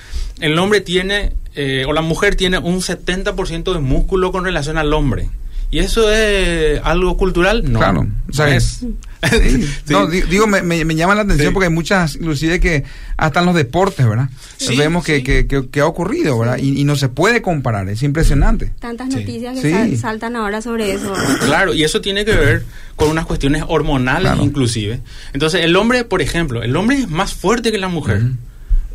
[0.40, 4.94] El hombre tiene, eh, o la mujer tiene un 70% de músculo con relación al
[4.94, 5.28] hombre.
[5.70, 7.70] ¿Y eso es algo cultural?
[7.70, 7.78] No.
[7.80, 8.80] Claro, o sea, es.
[9.26, 9.62] Sí.
[9.62, 9.68] Sí.
[9.88, 11.52] No, di- digo, me, me- me llama la atención Sí.
[11.54, 12.84] porque hay muchas, inclusive que
[13.16, 14.28] hasta en los deportes, ¿verdad?
[14.56, 15.22] Sí, Vemos que, sí.
[15.24, 16.58] que, que- que ha ocurrido, ¿verdad?
[16.58, 18.72] Y, y no se puede comparar, es impresionante.
[18.78, 19.16] Tantas Sí.
[19.20, 21.12] noticias que sal- saltan ahora sobre eso.
[21.44, 22.64] Claro, y eso tiene que ver
[22.94, 24.44] con unas cuestiones hormonales Claro.
[24.44, 25.00] inclusive.
[25.32, 28.22] Entonces, el hombre, por ejemplo, el hombre es más fuerte que la mujer.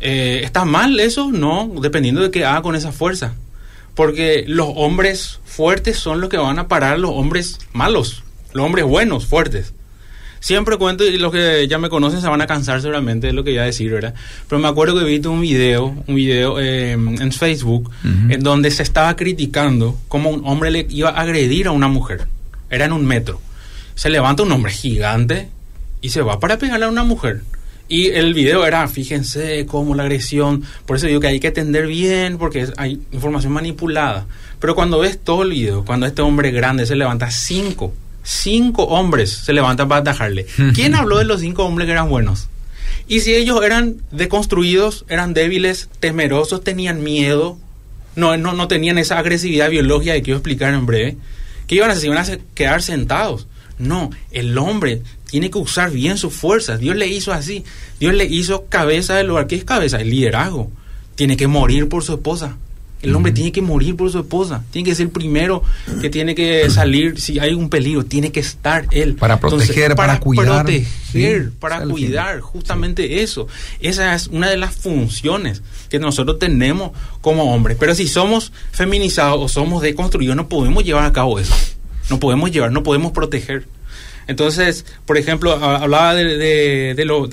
[0.00, 1.30] Eh, ¿Está mal eso?
[1.30, 3.34] No, dependiendo de qué haga con esa fuerza.
[3.94, 8.22] Porque los hombres fuertes son los que van a parar a los hombres malos,
[8.52, 9.74] los hombres buenos, fuertes.
[10.40, 13.44] Siempre cuento y los que ya me conocen se van a cansar seguramente de lo
[13.44, 14.12] que voy a decir, ¿verdad?
[14.48, 18.82] Pero me acuerdo que vi un video, un video eh, en Facebook, en donde se
[18.82, 22.26] estaba criticando cómo un hombre le iba a agredir a una mujer.
[22.70, 23.40] Era en un metro.
[23.94, 25.48] Se levanta un hombre gigante
[26.00, 27.42] y se va para pegarle a una mujer.
[27.92, 31.86] Y el video era, fíjense cómo la agresión, por eso digo que hay que atender
[31.86, 34.26] bien, porque hay información manipulada.
[34.60, 39.28] Pero cuando ves todo el video, cuando este hombre grande se levanta cinco, cinco hombres
[39.30, 40.46] se levantan para atajarle.
[40.74, 42.48] ¿Quién habló de los cinco hombres que eran buenos?
[43.08, 47.58] Y si ellos eran deconstruidos, eran débiles, temerosos, tenían miedo,
[48.16, 51.18] no, no, no tenían esa agresividad biológica que quiero explicar en breve,
[51.66, 52.00] ¿qué iban a hacer?
[52.00, 53.48] ¿Se iban a quedar sentados?
[53.82, 56.78] No, el hombre tiene que usar bien sus fuerzas.
[56.78, 57.64] Dios le hizo así.
[57.98, 59.48] Dios le hizo cabeza del lugar.
[59.48, 60.00] ¿Qué es cabeza?
[60.00, 60.70] El liderazgo.
[61.16, 62.56] Tiene que morir por su esposa.
[63.02, 64.62] El hombre tiene que morir por su esposa.
[64.70, 65.64] Tiene que ser el primero
[66.00, 68.04] que tiene que salir si hay un peligro.
[68.04, 69.16] Tiene que estar él.
[69.16, 70.64] Para proteger, para cuidar.
[70.64, 70.86] proteger,
[71.44, 73.48] Sí, para cuidar, justamente eso.
[73.80, 77.76] Esa es una de las funciones que nosotros tenemos como hombres.
[77.80, 81.54] Pero si somos feminizados o somos deconstruidos, no podemos llevar a cabo eso.
[82.10, 83.66] No podemos llevar, no podemos proteger.
[84.28, 87.26] Entonces, por ejemplo, ha- hablaba de, de, de de lo-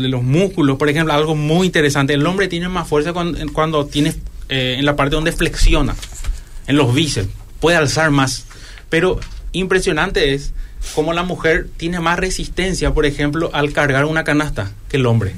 [0.00, 2.14] de los músculos, por ejemplo, algo muy interesante.
[2.14, 4.14] El hombre tiene más fuerza cuando, cuando tiene
[4.48, 5.94] eh, en la parte donde flexiona,
[6.66, 7.28] en los bíceps,
[7.60, 8.44] puede alzar más.
[8.88, 9.18] Pero
[9.52, 10.52] impresionante es
[10.94, 15.34] cómo la mujer tiene más resistencia, por ejemplo, al cargar una canasta que el hombre.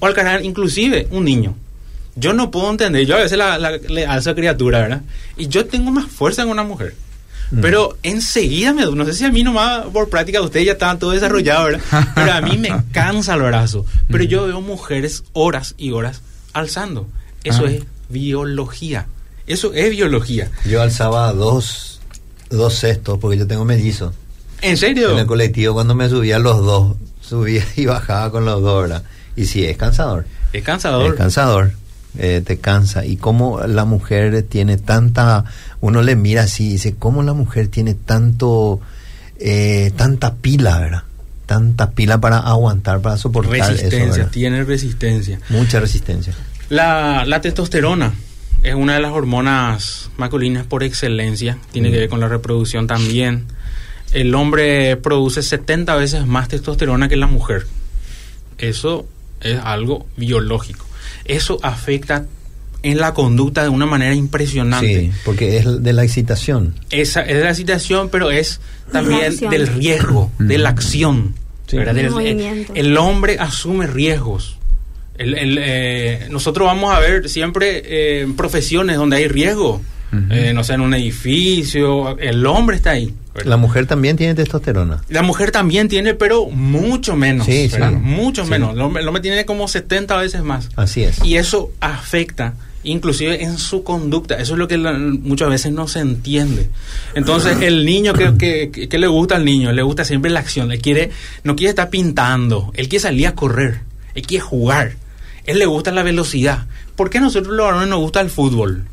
[0.00, 1.56] O al cargar inclusive un niño.
[2.14, 5.02] Yo no puedo entender, yo a veces la- le alzo a criatura, ¿verdad?
[5.38, 6.94] Y yo tengo más fuerza que una mujer.
[7.62, 11.12] Pero enseguida me no sé si a mí nomás por práctica ustedes ya estaban todo
[11.12, 11.80] desarrollado, ¿verdad?
[12.14, 13.84] Pero a mí me cansa el brazo.
[14.08, 16.22] Pero yo veo mujeres horas y horas
[16.52, 17.06] alzando.
[17.44, 17.70] Eso Ah.
[17.70, 19.06] es biología.
[19.46, 20.50] Eso es biología.
[20.64, 22.00] Yo alzaba dos,
[22.50, 24.12] dos cestos porque yo tengo mellizos.
[24.62, 25.12] ¿En serio?
[25.12, 29.02] En el colectivo cuando me subía los dos, subía y bajaba con los dos, ¿verdad?
[29.36, 30.26] Y sí, es cansador.
[30.52, 31.06] Es cansador.
[31.12, 31.72] Es cansador.
[32.18, 33.04] Eh, te cansa.
[33.04, 35.44] Y cómo la mujer tiene tanta...
[35.80, 38.80] Uno le mira así y dice, ¿cómo la mujer tiene tanto...
[39.38, 41.02] eh, tanta pila, ¿verdad?
[41.46, 45.38] Tanta pila para aguantar, para soportar resistencia, tiene resistencia.
[45.50, 46.34] Mucha resistencia.
[46.70, 48.14] La, la testosterona
[48.64, 53.44] es una de las hormonas masculinas por excelencia, tiene que ver con la reproducción también.
[54.12, 57.66] El hombre produce 70 veces más testosterona que la mujer.
[58.58, 59.06] Eso
[59.40, 60.84] es algo biológico.
[61.28, 62.26] Eso afecta
[62.82, 65.00] en la conducta de una manera impresionante.
[65.00, 66.74] Sí, porque es de la excitación.
[66.90, 68.60] Esa es la situación, pero es
[68.92, 71.34] también del riesgo, de la acción.
[71.66, 71.76] Sí.
[71.78, 71.94] ¿verdad?
[72.74, 74.58] El hombre asume riesgos.
[75.18, 79.80] El- el, eh, nosotros vamos a ver siempre eh, en profesiones donde hay riesgo.
[80.30, 83.12] Eh, no sé, en un edificio, el hombre está ahí.
[83.36, 83.50] ¿Verdad?
[83.50, 85.02] La mujer también tiene testosterona.
[85.08, 87.46] La mujer también tiene, pero mucho menos.
[87.46, 87.76] Sí, sí.
[88.00, 88.50] Mucho Sí.
[88.50, 88.74] menos.
[88.74, 90.68] El hombre, el hombre tiene como 70 veces más.
[90.76, 91.22] Así es.
[91.24, 94.36] Y eso afecta inclusive en su conducta.
[94.36, 96.70] Eso es lo que la- muchas veces no se entiende.
[97.14, 99.72] Entonces, el niño, que, que, que- que le gusta al niño?
[99.72, 100.68] Le gusta siempre la acción.
[100.68, 101.10] Le quiere,
[101.42, 102.70] no quiere estar pintando.
[102.74, 103.80] Él quiere salir a correr.
[104.14, 104.92] Él quiere jugar.
[105.46, 106.66] Él le gusta la velocidad.
[106.94, 108.84] ¿Por qué a nosotros los varones nos gusta el fútbol?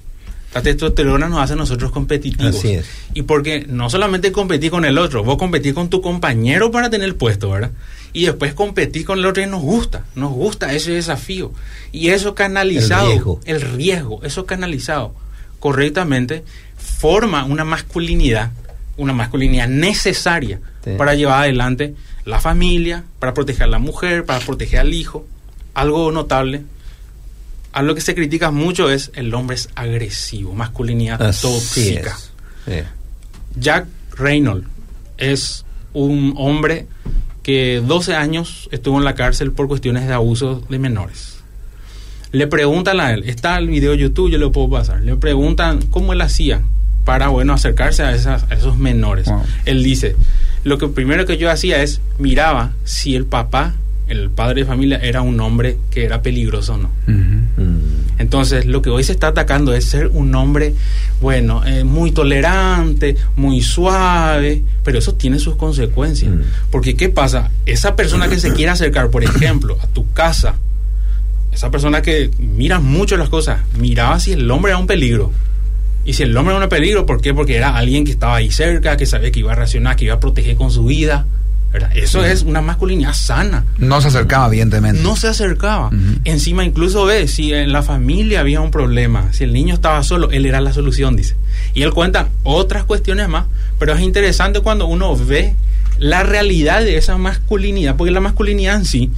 [0.54, 2.56] La testosterona nos hace a nosotros competitivos.
[2.56, 2.86] Así es.
[3.14, 7.08] Y porque no solamente competir con el otro, vos competís con tu compañero para tener
[7.08, 7.72] el puesto, ¿verdad?
[8.14, 11.52] Y después competís con el otro y nos gusta, nos gusta ese desafío.
[11.92, 13.40] Y eso canalizado, El riesgo.
[13.46, 15.16] el riesgo, eso canalizado
[15.60, 16.44] correctamente,
[16.78, 18.52] forma una masculinidad,
[18.98, 20.92] una masculinidad necesaria Sí.
[20.98, 21.96] para llevar adelante
[22.26, 25.26] la familia, para proteger a la mujer, para proteger al hijo.
[25.74, 26.62] Algo notable,
[27.74, 32.18] algo que se critica mucho es el hombre es agresivo, masculinidad Así tóxica.
[33.60, 34.68] Jack Reynolds
[35.18, 36.88] es un hombre
[37.44, 41.38] que 12 años estuvo en la cárcel por cuestiones de abuso de menores.
[42.32, 45.02] Le preguntan a él, está el video de YouTube, yo lo puedo pasar.
[45.02, 46.62] Le preguntan cómo él hacía
[47.06, 49.28] para, bueno, acercarse a, esas- a esos menores.
[49.28, 49.44] Wow.
[49.66, 50.16] Él dice,
[50.64, 53.76] lo que primero que yo hacía es miraba si el papá,
[54.08, 56.90] el padre de familia, era un hombre que era peligroso o no.
[58.24, 60.74] Entonces, lo que hoy se está atacando es ser un hombre,
[61.20, 66.32] bueno, eh, muy tolerante, muy suave, pero eso tiene sus consecuencias.
[66.32, 66.42] Mm.
[66.72, 67.52] Porque, ¿qué pasa?
[67.66, 70.56] Esa persona que se quiere acercar, por ejemplo, a tu casa,
[71.52, 75.34] esa persona que mira mucho las cosas, miraba si el hombre era un peligro.
[76.06, 77.34] Y si el hombre era un peligro, ¿por qué?
[77.34, 80.14] Porque era alguien que estaba ahí cerca, que sabía que iba a reaccionar, que iba
[80.14, 81.26] a proteger con su vida.
[81.74, 81.90] ¿Verdad?
[81.96, 83.66] Eso es una masculinidad sana.
[83.80, 85.02] No se acercaba, evidentemente.
[85.02, 85.90] No se acercaba.
[86.24, 90.30] Encima incluso ve, si en la familia había un problema, si el niño estaba solo,
[90.30, 91.36] él era la solución, dice.
[91.74, 93.46] Y él cuenta otras cuestiones más,
[93.80, 95.56] pero es interesante cuando uno ve
[95.98, 99.10] la realidad de esa masculinidad, porque la masculinidad en sí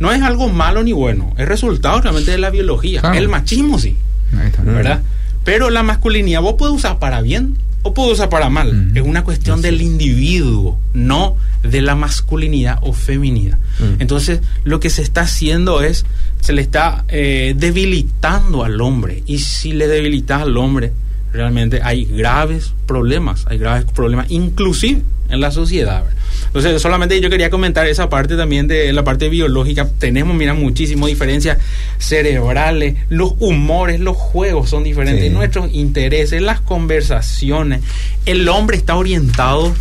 [0.00, 3.00] no es algo malo ni bueno, es resultado realmente de la biología.
[3.00, 3.16] Claro.
[3.16, 3.96] El machismo sí,
[4.36, 4.62] Ahí está.
[4.62, 5.02] ¿verdad?
[5.44, 8.92] Pero la masculinidad vos puedes usar para bien o puedes usar para mal.
[8.94, 13.58] Es una cuestión del individuo, no de la masculinidad o feminidad.
[13.78, 14.00] Mm.
[14.00, 16.04] Entonces, lo que se está haciendo es,
[16.40, 19.22] se le está eh, debilitando al hombre.
[19.26, 20.92] Y si le debilitas al hombre,
[21.32, 26.02] realmente hay graves problemas, hay graves problemas, inclusive en la sociedad.
[26.04, 26.18] ¿verdad?
[26.46, 29.88] Entonces, solamente yo quería comentar esa parte también de la parte biológica.
[29.98, 31.58] Tenemos, mira, muchísimas diferencias
[31.98, 35.30] cerebrales, los humores, los juegos son diferentes, Sí.
[35.30, 37.82] nuestros intereses, las conversaciones.
[38.26, 39.72] El hombre está orientado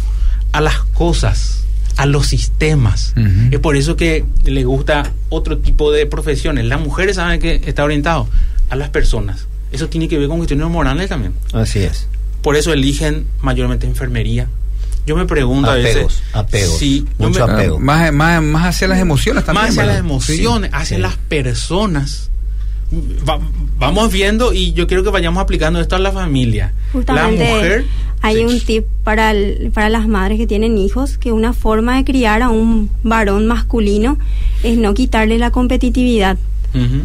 [0.52, 1.64] a las cosas,
[1.98, 3.14] a los sistemas.
[3.52, 6.66] Es por eso que le gusta otro tipo de profesiones.
[6.66, 8.28] Las mujeres saben que está orientado
[8.70, 9.48] a las personas.
[9.72, 11.34] Eso tiene que ver con cuestiones morales también.
[11.54, 12.08] Así es.
[12.42, 14.48] Por eso eligen mayormente enfermería.
[15.06, 16.24] Yo me pregunto a Apegos, veces.
[16.34, 17.78] apegos, Sí, mucho me- apego.
[17.78, 19.64] Ah, Más, más, más hacia las emociones también.
[19.66, 21.02] más hacia las emociones, hacia sí.
[21.02, 22.30] las personas.
[23.28, 23.40] Va-
[23.78, 26.74] vamos viendo y yo quiero que vayamos aplicando esto a la familia.
[26.92, 27.86] Justamente la mujer.
[28.22, 28.46] hay sí.
[28.46, 32.42] un tip para, el- para las madres que tienen hijos, que una forma de criar
[32.42, 34.18] a un varón masculino
[34.64, 36.38] es no quitarle la competitividad
[36.74, 37.02] Ujú.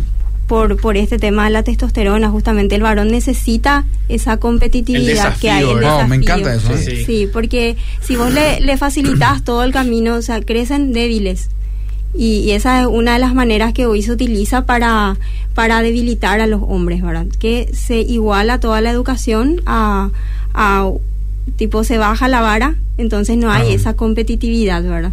[0.47, 2.31] Por, por este tema de la testosterona.
[2.31, 5.61] Justamente el varón necesita esa competitividad El que hay.
[5.63, 5.99] desafío, el ¿verdad?
[6.01, 6.35] Wow, me desafío.
[6.45, 6.73] encanta eso.
[6.91, 6.97] ¿eh?
[6.97, 7.05] Sí.
[7.05, 11.49] Sí, porque si vos le, le facilitas todo el camino, o sea, crecen débiles.
[12.17, 15.17] Y, y esa es una de las maneras que hoy se utiliza para,
[15.55, 17.27] para debilitar a los hombres, ¿verdad?
[17.41, 20.11] Que se iguala toda la educación a,
[20.55, 20.91] a
[21.57, 23.75] tipo se baja la vara, entonces no hay Ah.
[23.75, 25.11] esa competitividad, ¿verdad?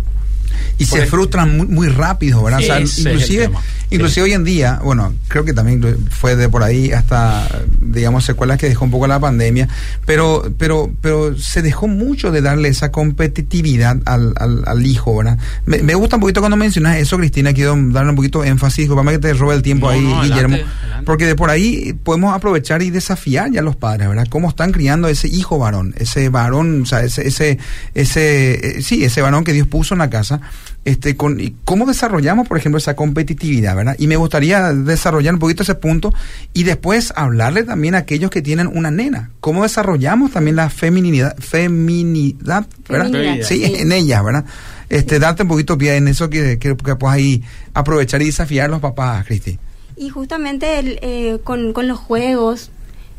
[0.77, 2.59] Y Por se frustran muy, muy rápido, ¿verdad?
[2.59, 3.49] O sea, inclusive,
[3.89, 7.47] inclusive hoy en día, bueno, creo que también fue de por ahí hasta,
[7.79, 9.67] digamos, secuelas que dejó un poco la pandemia,
[10.05, 15.37] pero, pero, pero se dejó mucho de darle esa competitividad al, al, al hijo, ¿verdad?
[15.65, 18.77] Me, me gusta un poquito cuando mencionas eso, Cristina, quiero darle un poquito de énfasis,
[18.79, 21.05] disculpame que te robe el tiempo No, ahí, no, Guillermo, adelante.
[21.05, 24.27] porque de por ahí podemos aprovechar y desafiar ya a los padres, ¿verdad?
[24.29, 27.59] Cómo están criando ese hijo varón, ese varón, o sea, ese, ese,
[27.93, 30.41] ese, eh, sí, ese varón que Dios puso en la casa,
[30.83, 33.95] este, con, y cómo desarrollamos, por ejemplo, esa competitividad, ¿verdad?
[33.99, 36.13] Y me gustaría desarrollar un poquito ese punto
[36.53, 41.35] y después hablarle también a aquellos que tienen una nena, cómo desarrollamos también la feminidad,
[41.37, 43.11] feminidad, ¿verdad?
[43.11, 43.45] Feminidad.
[43.47, 43.75] Sí, Sí.
[43.77, 44.45] en ellas, ¿verdad?
[44.89, 48.65] Este, darte un poquito pie en eso que, que, que puedas ahí aprovechar y desafiar
[48.65, 49.57] a los papás, Cristi.
[49.95, 52.71] Y justamente el, eh, con, con los juegos,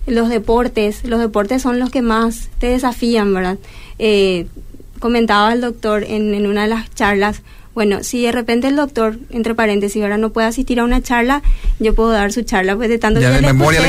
[0.06, 3.56] los deportes, los deportes son los que más te desafían, ¿verdad?
[3.98, 4.46] Eh,
[5.02, 7.42] comentaba el doctor en, en una de las charlas,
[7.74, 11.42] bueno, si de repente el doctor, entre paréntesis, ahora no puede asistir a una charla,
[11.78, 13.88] yo puedo dar su charla, pues de tanto Ya que de le memoria le.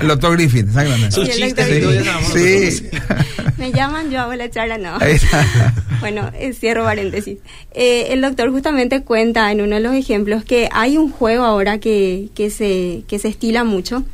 [0.00, 1.10] El doctor Griffith, exactamente.
[1.10, 1.80] Sus Sí, chistes Sí.
[1.82, 3.56] nosotros.
[3.58, 4.96] Me llaman, yo hago la charla, no.
[5.00, 5.44] Ahí está.
[6.00, 7.38] Bueno, eh, cierro paréntesis.
[7.72, 11.78] Eh, el doctor justamente cuenta en uno de los ejemplos que hay un juego ahora
[11.78, 14.04] que, que, se, que se estila mucho.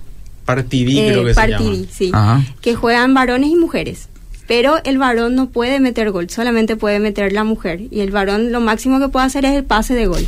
[0.47, 2.37] Partidí, eh, creo que partidí, se llama.
[2.39, 2.41] sí.
[2.45, 2.55] Ajá.
[2.63, 4.09] Que juegan varones y mujeres.
[4.49, 7.83] Pero el varón no puede meter gol, solamente puede meter la mujer.
[7.91, 10.27] Y el varón lo máximo que puede hacer es el pase de gol.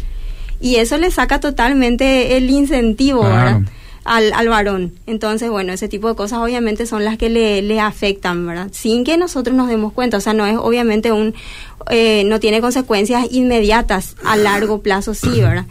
[0.60, 3.22] Y eso le saca totalmente el incentivo.
[3.22, 3.60] ¿verdad?
[4.04, 4.92] al, al varón.
[5.06, 8.68] Entonces, bueno, ese tipo de cosas obviamente son las que le, le afectan, ¿verdad?
[8.72, 10.18] Sin que nosotros nos demos cuenta.
[10.18, 11.34] O sea, no es obviamente un...
[11.90, 15.64] eh, no tiene consecuencias inmediatas a largo plazo, sí, ¿verdad?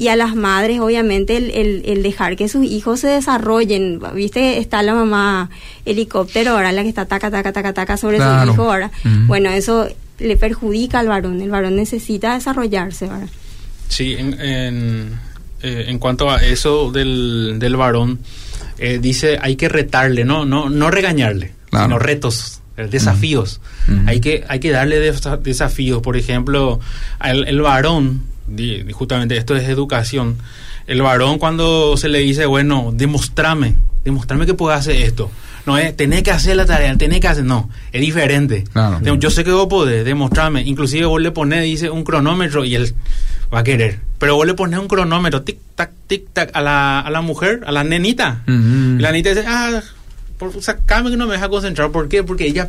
[0.00, 4.00] Y a las madres, obviamente, el, el, el dejar que sus hijos se desarrollen.
[4.14, 4.56] ¿Viste?
[4.58, 5.50] Está la mamá
[5.84, 8.46] helicóptero, ahora la que está taca, taca, taca, taca sobre Claro.
[8.46, 8.90] su hijo, ahora.
[9.26, 9.88] Bueno, eso
[10.18, 11.40] le perjudica al varón.
[11.42, 13.28] El varón necesita desarrollarse, ¿verdad?
[13.88, 15.18] Sí, en, en,
[15.62, 18.20] eh, en cuanto a eso del, del varón,
[18.78, 21.84] eh, dice hay que retarle, no, no, no regañarle, Claro.
[21.86, 23.60] sino retos, eh, desafíos.
[24.06, 26.00] Hay que, hay que darle desa- desafíos.
[26.00, 26.80] Por ejemplo,
[27.18, 28.22] al, el varón,
[28.92, 30.36] justamente esto es educación.
[30.86, 35.30] El varón cuando se le dice, bueno, demostrame, demostrame que puedo hacer esto.
[35.66, 38.64] No es, tenés que hacer la tarea, tenés que hacer, no, es diferente.
[38.72, 39.00] Claro.
[39.16, 40.62] Yo sé que vos podés, demostrarme.
[40.62, 42.94] Inclusive vos le ponés, dice, un cronómetro y él
[43.52, 44.00] va a querer.
[44.18, 47.60] Pero vos le pones un cronómetro, tic, tac, tic, tac, a la, a la mujer,
[47.66, 48.42] a la nenita.
[48.46, 49.80] Y la nenita dice, ah,
[50.38, 51.90] por, sacame que no me deja concentrar.
[51.90, 52.22] ¿Por qué?
[52.22, 52.68] Porque ella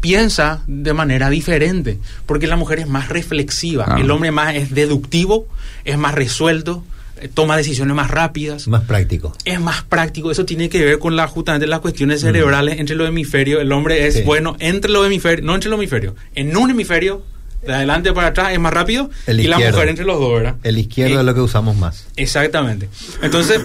[0.00, 1.98] piensa de manera diferente.
[2.26, 3.84] Porque la mujer es más reflexiva.
[3.84, 4.02] Claro.
[4.02, 5.48] El hombre más es deductivo,
[5.84, 6.84] es más resuelto,
[7.20, 9.32] eh, toma decisiones más rápidas Más práctico.
[9.44, 10.30] es más práctico.
[10.30, 13.60] Eso tiene que ver con la, justamente las cuestiones cerebrales entre los hemisferios.
[13.62, 14.22] El hombre es Sí.
[14.22, 16.14] bueno entre los hemisferios, no entre los hemisferios.
[16.34, 17.22] En un hemisferio,
[17.66, 19.10] de adelante para atrás, es más rápido.
[19.26, 20.56] El y la mujer entre los dos, ¿verdad?
[20.62, 22.06] El izquierdo Eh, es lo que usamos más.
[22.16, 22.88] Exactamente.
[23.22, 23.60] Entonces,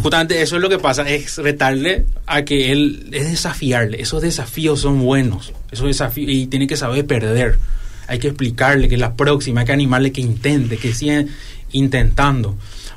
[0.00, 4.00] justamente eso es lo que pasa, es retarle a que él, es desafiarle.
[4.00, 5.52] Esos desafíos son buenos.
[5.70, 7.58] Esos desafíos, y tiene que saber perder.
[8.06, 11.24] hay que explicarle que es la próxima, hay que animarle que intente, que siga
[11.72, 12.56] intentando.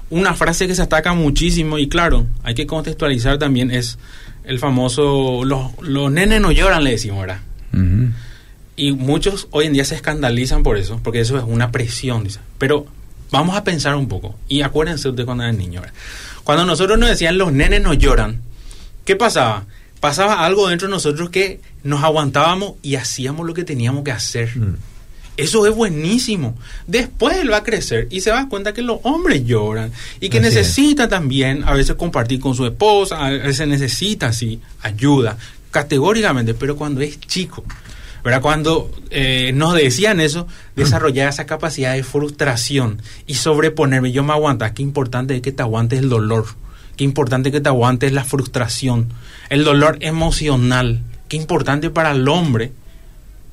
[0.09, 3.97] Una frase que se ataca muchísimo y claro, hay que contextualizar también es
[4.43, 7.39] el famoso, los, los nenes no lloran, le decimos, ¿verdad?
[8.77, 12.39] Y muchos hoy en día se escandalizan por eso, porque eso es una presión, dice.
[12.57, 12.85] Pero
[13.31, 14.35] vamos a pensar un poco.
[14.47, 15.83] Y acuérdense ustedes cuando eran niños.
[15.83, 15.97] ¿verdad?
[16.45, 18.39] Cuando nosotros nos decían los nenes no lloran,
[19.03, 19.65] ¿qué pasaba?
[19.99, 24.51] Pasaba algo dentro de nosotros que nos aguantábamos y hacíamos lo que teníamos que hacer.
[25.37, 26.55] Eso es buenísimo.
[26.85, 29.91] Después él va a crecer y se va a dar cuenta que los hombres lloran
[30.19, 34.61] y que Así necesita también a veces compartir con su esposa, a veces necesita sí
[34.83, 35.37] ayuda,
[35.71, 37.65] categóricamente, pero cuando es chico,
[38.25, 38.41] ¿verdad?
[38.41, 44.73] Cuando eh, nos decían eso, desarrollar esa capacidad de frustración y sobreponerme, yo me aguanta,
[44.73, 46.47] qué importante es que te aguantes el dolor,
[46.97, 49.09] qué importante que te aguantes la frustración,
[49.49, 52.71] el dolor emocional, qué importante para el hombre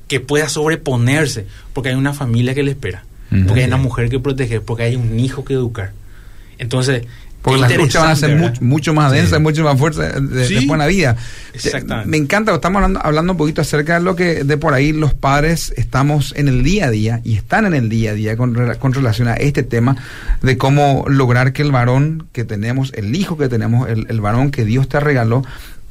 [0.07, 3.05] que pueda sobreponerse, porque hay una familia que le espera,
[3.45, 5.91] porque hay una mujer que proteger, porque hay un hijo que educar.
[6.57, 7.03] Entonces,
[7.43, 9.17] Porque las luchas van a ser mucho, mucho más Sí.
[9.17, 10.53] densas, mucho más fuertes de- Sí.
[10.55, 11.15] después en la vida.
[11.53, 12.09] Exactamente.
[12.09, 15.13] Me encanta, estamos hablando, hablando un poquito acerca de lo que de por ahí los
[15.13, 18.55] padres estamos en el día a día y están en el día a día con,
[18.79, 19.97] con relación a este tema
[20.41, 24.49] de cómo lograr que el varón que tenemos, el hijo que tenemos, el, el varón
[24.49, 25.43] que Dios te regaló,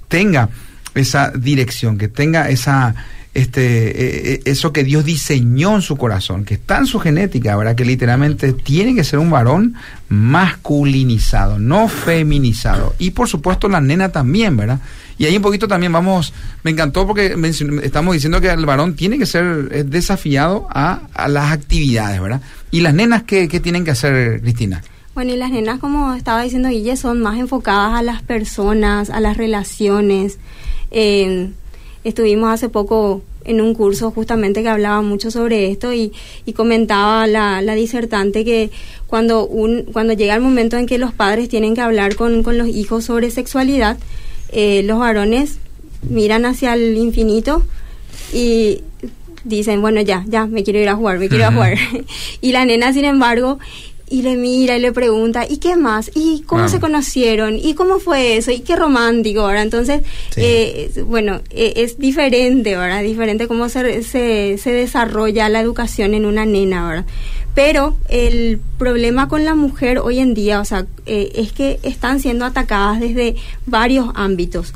[0.08, 0.48] tenga
[0.94, 2.94] esa dirección, que tenga esa
[3.34, 7.56] este eh, eh, eso que Dios diseñó en su corazón, que está en su genética,
[7.56, 7.74] ¿verdad?
[7.74, 9.74] Que literalmente tiene que ser un varón
[10.08, 12.94] masculinizado, no feminizado.
[12.98, 14.80] Y por supuesto la nena también, ¿verdad?
[15.16, 17.34] Y ahí un poquito también vamos, me encantó porque
[17.82, 22.42] estamos diciendo que el varón tiene que ser eh, desafiado a, a las actividades, ¿verdad?
[22.70, 24.82] Y las nenas, ¿qué, qué tienen que hacer, Cristina?
[25.14, 29.20] Bueno, y las nenas, como estaba diciendo Guille, son más enfocadas a las personas, a
[29.20, 30.38] las relaciones.
[30.90, 31.50] Eh,
[32.04, 36.12] estuvimos hace poco en un curso justamente que hablaba mucho sobre esto y,
[36.46, 38.70] y comentaba la, la disertante que
[39.06, 42.56] cuando, un, cuando llega el momento en que los padres tienen que hablar con, con
[42.58, 43.98] los hijos sobre sexualidad,
[44.50, 45.58] eh, los varones
[46.08, 47.62] miran hacia el infinito
[48.32, 48.82] y
[49.44, 51.74] dicen, bueno, ya, ya, me quiero ir a jugar, me quiero ir a jugar.
[52.40, 53.58] y la nena, sin embargo,
[54.12, 56.10] y le mira y le pregunta, ¿y qué más?
[56.14, 57.56] ¿Y cómo se conocieron?
[57.56, 58.50] ¿Y cómo fue eso?
[58.50, 59.46] ¿Y qué romántico?
[59.46, 59.62] ¿verdad?
[59.62, 60.02] Entonces,
[60.34, 60.40] Sí.
[60.44, 63.02] eh, bueno, eh, es diferente, ¿verdad?
[63.02, 67.06] Diferente cómo se, se, se desarrolla la educación en una nena, ¿verdad?
[67.54, 72.20] Pero el problema con la mujer hoy en día, o sea, eh, es que están
[72.20, 73.36] siendo atacadas desde
[73.66, 74.72] varios ámbitos,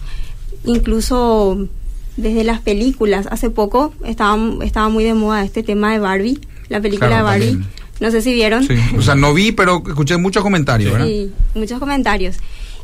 [0.65, 1.69] incluso
[2.17, 3.27] desde las películas.
[3.31, 7.31] Hace poco estaba, estaba muy de moda este tema de Barbie, la película Claro, de
[7.31, 7.49] Barbie.
[7.53, 7.76] también.
[8.01, 8.67] No sé si vieron.
[8.67, 8.75] Sí.
[8.99, 11.07] O sea, no vi, pero escuché muchos comentarios, ¿verdad?
[11.07, 12.37] Sí, muchos comentarios.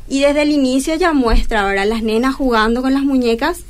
[0.08, 1.86] Y desde el inicio ya muestra, ¿verdad?
[1.86, 3.60] Las nenas jugando con las muñecas,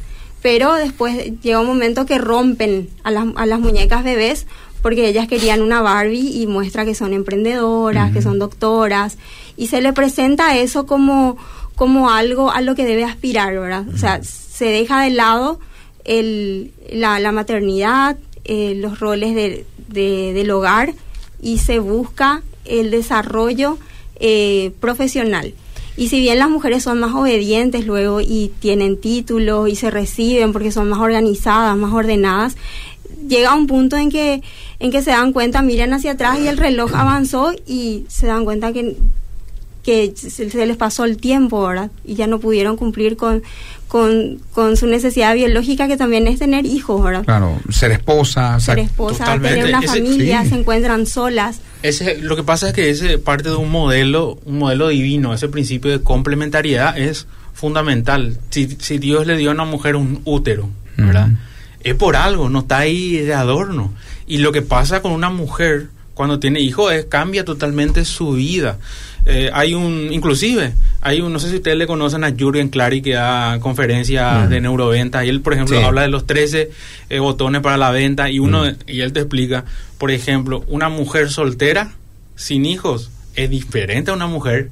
[0.40, 4.46] pero después llega un momento que rompen a las, a las muñecas bebés
[4.82, 9.16] porque ellas querían una Barbie y muestra que son emprendedoras, que son doctoras,
[9.56, 11.36] y se le presenta eso como,
[11.76, 13.84] como algo a lo que debe aspirar, ¿verdad?
[13.94, 15.60] O sea, se deja de lado
[16.04, 20.94] el, la, la maternidad, eh, los roles de, de- del hogar
[21.42, 23.78] y se busca el desarrollo
[24.20, 25.52] eh, profesional.
[25.96, 30.52] Y si bien las mujeres son más obedientes luego y tienen títulos y se reciben
[30.52, 32.56] porque son más organizadas, más ordenadas,
[33.28, 34.42] llega un punto en que
[34.78, 38.44] en que se dan cuenta, miran hacia atrás y el reloj avanzó y se dan
[38.44, 38.96] cuenta que
[39.82, 41.90] que se, les pasó el tiempo, ¿verdad?
[42.04, 43.42] Y ya no pudieron cumplir con,
[43.88, 47.24] con, con su necesidad biológica que también es tener hijos, ¿verdad?
[47.24, 49.56] Claro, ser esposa, Ser esposa, Totalmente.
[49.58, 50.50] tener una Ese- familia, sí.
[50.50, 51.60] se encuentran solas.
[51.82, 55.48] Ese, lo que pasa es que ese parte de un modelo, un modelo divino, ese
[55.48, 58.38] principio de complementariedad es fundamental.
[58.50, 61.28] Si, si Dios le dio a una mujer un útero, ¿verdad?
[61.80, 63.92] Es por algo, no está ahí de adorno.
[64.28, 68.78] Y lo que pasa con una mujer cuando tiene hijos es cambia totalmente su vida.
[69.24, 73.02] Eh, hay un, inclusive, hay un, no sé si ustedes le conocen a Jürgen Clary
[73.02, 75.84] que da conferencias de neuroventa y él, por ejemplo, Sí.
[75.84, 76.70] habla de los 13
[77.08, 79.64] eh, botones para la venta y uno, y él te explica,
[79.98, 81.92] por ejemplo, una mujer soltera
[82.34, 84.70] sin hijos es diferente a una mujer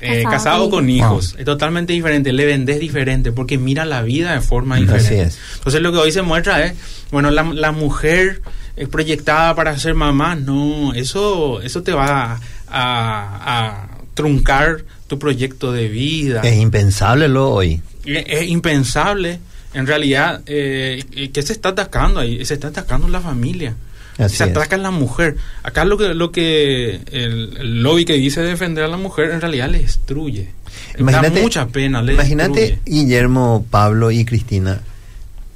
[0.00, 1.36] eh, Casada casado con hijos.
[1.38, 5.22] Es totalmente diferente, le vendes diferente porque mira la vida de forma Así diferente.
[5.22, 5.38] es.
[5.58, 6.74] Entonces lo que hoy se muestra es,
[7.12, 8.42] bueno, la, la mujer
[8.76, 12.40] es proyectada para ser mamá, no, eso, eso te va a,
[12.74, 16.40] a- a truncar tu proyecto de vida.
[16.42, 17.80] Es impensable lo hoy.
[18.04, 19.38] Es, es impensable,
[19.74, 21.02] en realidad, eh,
[21.32, 22.44] que se está atacando ahí?
[22.44, 23.74] Se está atacando la familia.
[24.16, 25.36] Así se ataca a la mujer.
[25.64, 29.40] Acá lo que, lo que el, el lobby que dice defender a la mujer en
[29.40, 30.50] realidad le destruye.
[30.98, 32.80] da mucha pena, le Imagínate, destruye.
[32.86, 34.80] Guillermo, Pablo y Cristina,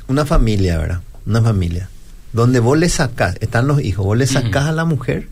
[0.08, 1.00] una familia, ¿verdad?
[1.26, 1.88] Una familia
[2.32, 5.28] donde vos le sacás, están los hijos, vos le sacás a la mujer,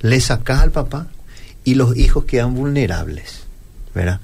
[0.00, 1.06] le sacás al papá
[1.66, 3.40] y los hijos quedan vulnerables,
[3.92, 4.20] ¿verdad?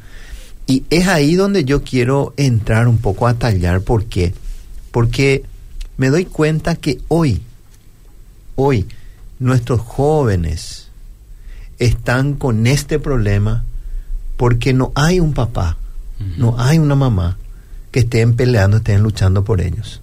[0.69, 4.33] Y es ahí donde yo quiero entrar un poco a tallar, ¿por qué?
[4.93, 5.45] Porque
[5.97, 7.43] me doy cuenta que hoy,
[8.55, 8.87] hoy,
[9.41, 10.87] nuestros jóvenes
[11.81, 13.65] están con este problema
[14.37, 15.77] porque no hay un papá,
[16.39, 17.39] no hay una mamá
[17.91, 20.01] que estén peleando, estén luchando por ellos.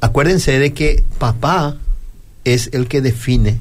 [0.00, 1.76] Acuérdense de que papá
[2.44, 3.58] es el que define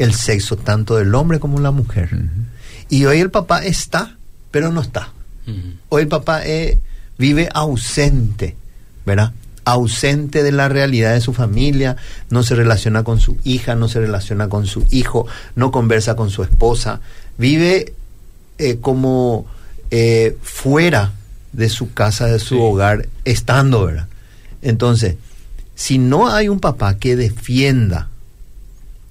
[0.00, 2.08] el sexo tanto del hombre como la mujer.
[2.88, 4.16] Y hoy el papá está,
[4.50, 5.12] pero no está.
[5.90, 6.80] Hoy el papá eh,
[7.18, 8.56] vive ausente,
[9.04, 9.32] ¿verdad?
[9.64, 11.96] Ausente de la realidad de su familia,
[12.30, 16.30] no se relaciona con su hija, no se relaciona con su hijo, no conversa con
[16.30, 17.00] su esposa,
[17.36, 17.92] vive
[18.56, 19.44] eh, como
[19.90, 21.12] eh, fuera
[21.52, 24.06] de su casa, de su hogar, estando, ¿verdad?
[24.62, 25.16] Entonces,
[25.74, 28.09] si no hay un papá que defienda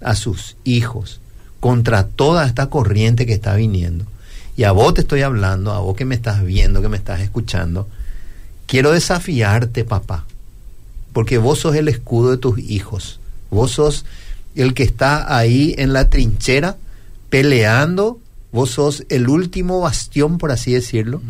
[0.02, 1.20] a sus hijos
[1.60, 4.06] contra toda esta corriente que está viniendo,
[4.56, 7.22] y a vos te estoy hablando, a vos que me estás viendo, que me estás
[7.22, 7.88] escuchando,
[8.66, 10.26] quiero desafiarte, papá,
[11.14, 13.20] porque vos sos el escudo de tus hijos,
[13.52, 14.06] vos sos
[14.56, 16.78] el que está ahí en la trinchera
[17.30, 18.20] peleando,
[18.52, 21.22] vos sos el último bastión, por así decirlo,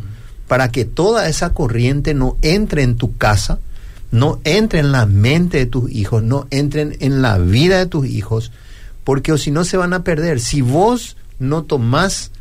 [0.47, 3.59] para que toda esa corriente no entre en tu casa,
[4.12, 8.07] no entre en la mente de tus hijos, no entren en la vida de tus
[8.07, 8.51] hijos,
[9.03, 10.39] porque o si no se van a perder.
[10.39, 12.32] Si vos no tomás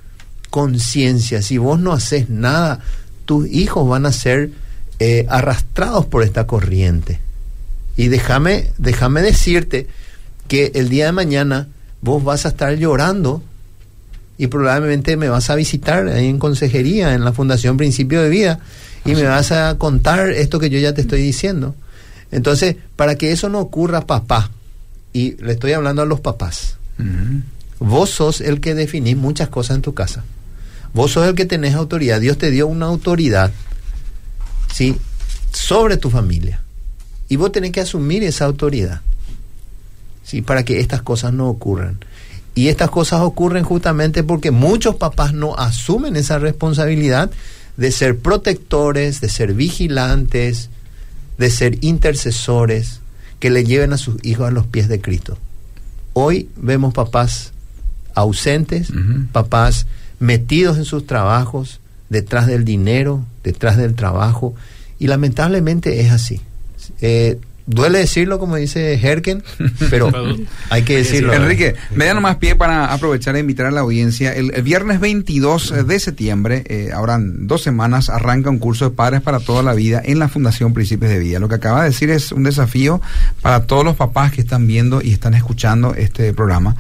[0.51, 2.81] conciencia, si vos no haces nada,
[3.25, 4.51] tus hijos van a ser
[4.99, 7.21] eh, arrastrados por esta corriente.
[7.97, 9.87] Y déjame, déjame decirte
[10.47, 11.69] que el día de mañana
[12.01, 13.43] vos vas a estar llorando
[14.39, 18.61] y probablemente me vas a visitar ahí en consejería, en la Fundación Principio de Vida,
[19.09, 21.75] y me vas a contar esto que yo ya te estoy diciendo.
[22.31, 24.51] Entonces, para que eso no ocurra, papá,
[25.15, 26.77] y le estoy hablando a los papás,
[27.79, 30.25] vos sos el que definís muchas cosas en tu casa.
[30.93, 32.21] Vos sos el que tenés autoridad.
[32.21, 33.51] Dios te dio una autoridad,
[34.75, 34.97] ¿sí?
[35.53, 36.61] Sobre tu familia.
[37.31, 39.01] Y vos tenés que asumir esa autoridad,
[40.23, 40.43] ¿sí?
[40.43, 41.99] Para que estas cosas no ocurran.
[42.55, 47.31] Y estas cosas ocurren justamente porque muchos papás no asumen esa responsabilidad
[47.79, 50.69] de ser protectores, de ser vigilantes,
[51.39, 53.01] de ser intercesores
[53.39, 55.39] que le lleven a sus hijos a los pies de Cristo.
[56.13, 57.53] Hoy vemos papás
[58.15, 58.93] ausentes,
[59.31, 59.87] papás
[60.19, 64.57] metidos en sus trabajos, detrás del dinero, detrás del trabajo,
[64.99, 66.41] y lamentablemente es así.
[67.01, 67.39] Eh,
[67.69, 69.45] duele decirlo, como dice Herken,
[69.91, 70.11] pero
[70.71, 71.35] hay que decirlo.
[71.35, 74.35] Enrique, me da nomás pie para aprovechar e invitar a la audiencia.
[74.35, 79.21] El, viernes 22 de septiembre, eh, ahora en dos semanas, arranca un curso de padres
[79.21, 81.39] para toda la vida en la Fundación Príncipes de Vida.
[81.39, 83.01] Lo que acaba de decir es un desafío
[83.43, 86.77] para todos los papás que están viendo y están escuchando este programa.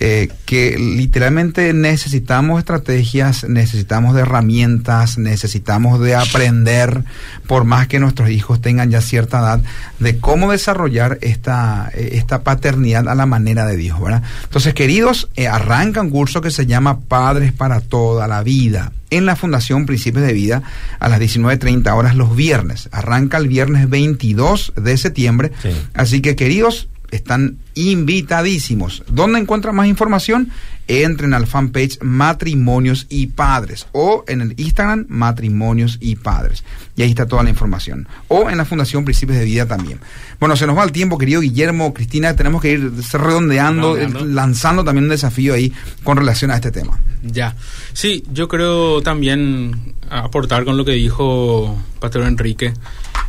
[0.00, 7.04] Eh, que literalmente necesitamos estrategias, necesitamos de herramientas, necesitamos de aprender,
[7.46, 9.60] por más que nuestros hijos tengan ya cierta edad,
[10.00, 14.24] de cómo desarrollar esta, eh, esta paternidad a la manera de Dios, ¿verdad?
[14.42, 19.26] Entonces, queridos, eh, arranca un curso que se llama Padres para toda la vida en
[19.26, 20.62] la Fundación Principios de Vida
[20.98, 22.88] a las 19.30 horas los viernes.
[22.90, 25.52] Arranca el viernes 22 de septiembre.
[25.94, 29.02] Así que, queridos, están invitadísimos.
[29.08, 30.50] ¿Dónde encuentran más información?
[30.86, 36.62] Entren al fanpage Matrimonios y Padres o en el Instagram Matrimonios y Padres.
[36.96, 38.06] Y ahí está toda la información.
[38.28, 39.98] O en la Fundación Principios de Vida también.
[40.38, 42.36] Bueno, se nos va el tiempo, querido Guillermo, Cristina.
[42.36, 47.00] Tenemos que ir redondeando, lanzando también un desafío ahí con relación a este tema.
[47.22, 47.56] Ya.
[47.94, 52.74] Sí, yo creo también aportar con lo que dijo Pastor Enrique.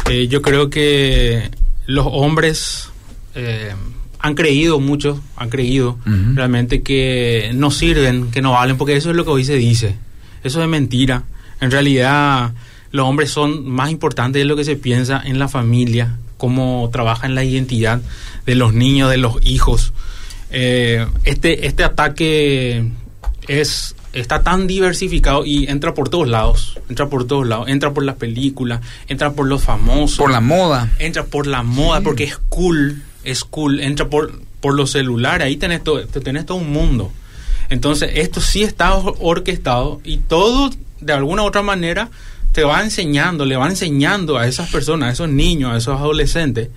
[0.09, 1.49] Eh, yo creo que
[1.87, 2.89] los hombres
[3.35, 3.73] eh,
[4.19, 5.99] han creído mucho, han creído
[6.33, 9.95] realmente que no sirven, que no valen, porque eso es lo que hoy se dice.
[10.43, 11.23] Eso es mentira.
[11.61, 12.53] En realidad,
[12.91, 17.27] los hombres son más importantes de lo que se piensa en la familia, cómo trabaja
[17.27, 18.01] en la identidad
[18.45, 19.93] de los niños, de los hijos.
[20.49, 22.89] Eh, este, este ataque
[23.47, 28.03] es está tan diversificado y entra por todos lados, entra por todos lados, entra por
[28.03, 32.37] las películas, entra por los famosos, por la moda, entra por la moda porque es
[32.49, 37.11] cool, es cool, entra por, por los celulares, ahí tenés todo, tenés todo un mundo.
[37.69, 40.71] Entonces, esto sí está orquestado y todo,
[41.01, 42.09] de alguna u otra manera,
[42.51, 46.69] te va enseñando, le va enseñando a esas personas, a esos niños, a esos adolescentes,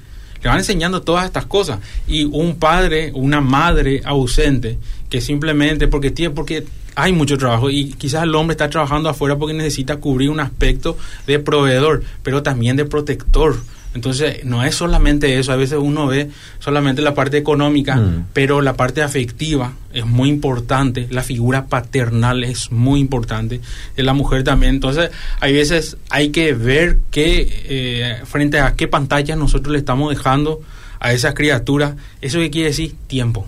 [0.43, 1.79] le van enseñando todas estas cosas.
[2.07, 4.79] Y un padre, una madre ausente,
[5.09, 9.37] que simplemente porque tiene, porque hay mucho trabajo y quizás el hombre está trabajando afuera
[9.37, 13.57] porque necesita cubrir un aspecto de proveedor, pero también de protector
[13.95, 18.27] Entonces, no es solamente eso, a veces uno ve solamente la parte económica, Mm.
[18.33, 23.61] pero la parte afectiva es muy importante, la figura paternal es muy importante,
[23.97, 24.75] de la mujer también.
[24.75, 25.11] Entonces,
[25.41, 30.61] hay veces hay que ver que eh, frente a qué pantalla nosotros le estamos dejando
[31.01, 33.47] a esas criaturas, eso que quiere decir tiempo,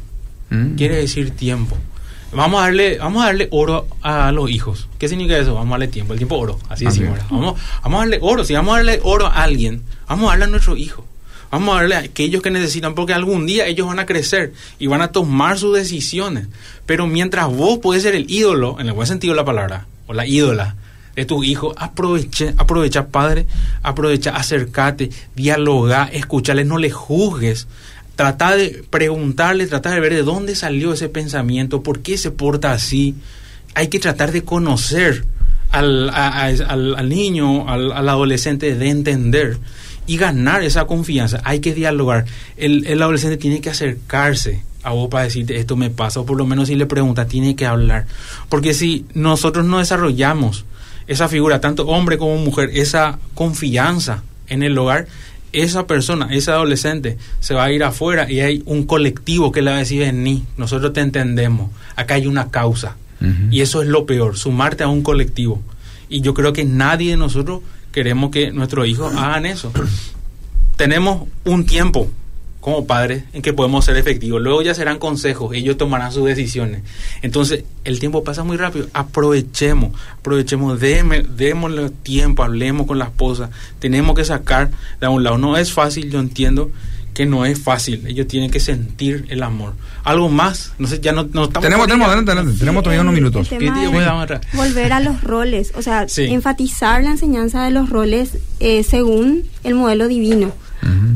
[0.51, 0.74] Mm.
[0.76, 1.76] quiere decir tiempo.
[2.33, 4.89] Vamos a darle, vamos a darle oro a los hijos.
[4.99, 5.55] ¿Qué significa eso?
[5.55, 7.18] Vamos a darle tiempo, el tiempo oro, así Así decimos.
[7.31, 10.45] Vamos, vamos a darle oro, si vamos a darle oro a alguien, vamos a darle
[10.45, 11.05] a nuestro hijo.
[11.51, 14.87] Vamos a darle a aquellos que necesitan, porque algún día ellos van a crecer y
[14.87, 16.47] van a tomar sus decisiones.
[16.87, 20.14] Pero mientras vos puedes ser el ídolo, en el buen sentido de la palabra, o
[20.14, 20.76] la ídola
[21.16, 23.47] de tu hijo, aproveche, aprovecha, padre,
[23.83, 27.66] aprovecha, acércate, dialoga, escúchale, no le juzgues.
[28.21, 32.71] Trata de preguntarle, trata de ver de dónde salió ese pensamiento, por qué se porta
[32.73, 33.14] así.
[33.75, 35.25] Hay que tratar de conocer
[35.71, 39.57] al, al niño, al, al adolescente, de entender
[40.07, 41.41] y ganar esa confianza.
[41.45, 42.27] Hay que dialogar.
[42.59, 46.37] El, el adolescente tiene que acercarse a vos para decirte esto me pasa, o por
[46.37, 48.05] lo menos si le pregunta, tiene que hablar.
[48.51, 50.66] Porque si nosotros no desarrollamos
[51.07, 55.07] esa figura, tanto hombre como mujer, esa confianza en el hogar,
[55.53, 59.70] esa persona, ese adolescente, se va a ir afuera y hay un colectivo que le
[59.70, 62.96] va a decir, vení, nosotros te entendemos, acá hay una causa.
[63.51, 65.61] Y eso es lo peor, sumarte a un colectivo.
[66.09, 67.61] Y yo creo que nadie de nosotros
[67.92, 69.70] queremos que nuestros hijos hagan eso.
[70.76, 72.09] Tenemos un tiempo
[72.61, 74.41] como padres en que podemos ser efectivos.
[74.43, 76.83] Luego ya serán consejos, ellos tomarán sus decisiones.
[77.23, 78.87] Entonces, el tiempo pasa muy rápido.
[78.93, 83.51] Aprovechemos, aprovechemos, démosle, démosle tiempo, hablemos con la esposa.
[83.79, 85.39] Tenemos que sacar de un lado.
[85.39, 86.71] No es fácil, yo entiendo
[87.15, 88.07] que no es fácil.
[88.07, 89.73] Ellos tienen que sentir el amor.
[90.05, 91.63] Algo más, no sé, ya no, no estamos...
[91.65, 92.59] Tenemos, tenemos, adelante, adelante.
[92.59, 93.49] Tenemos todavía unos minutos.
[94.53, 96.25] Volver a los roles, o sea, Sí.
[96.27, 100.53] enfatizar la enseñanza de los roles eh, según el modelo divino,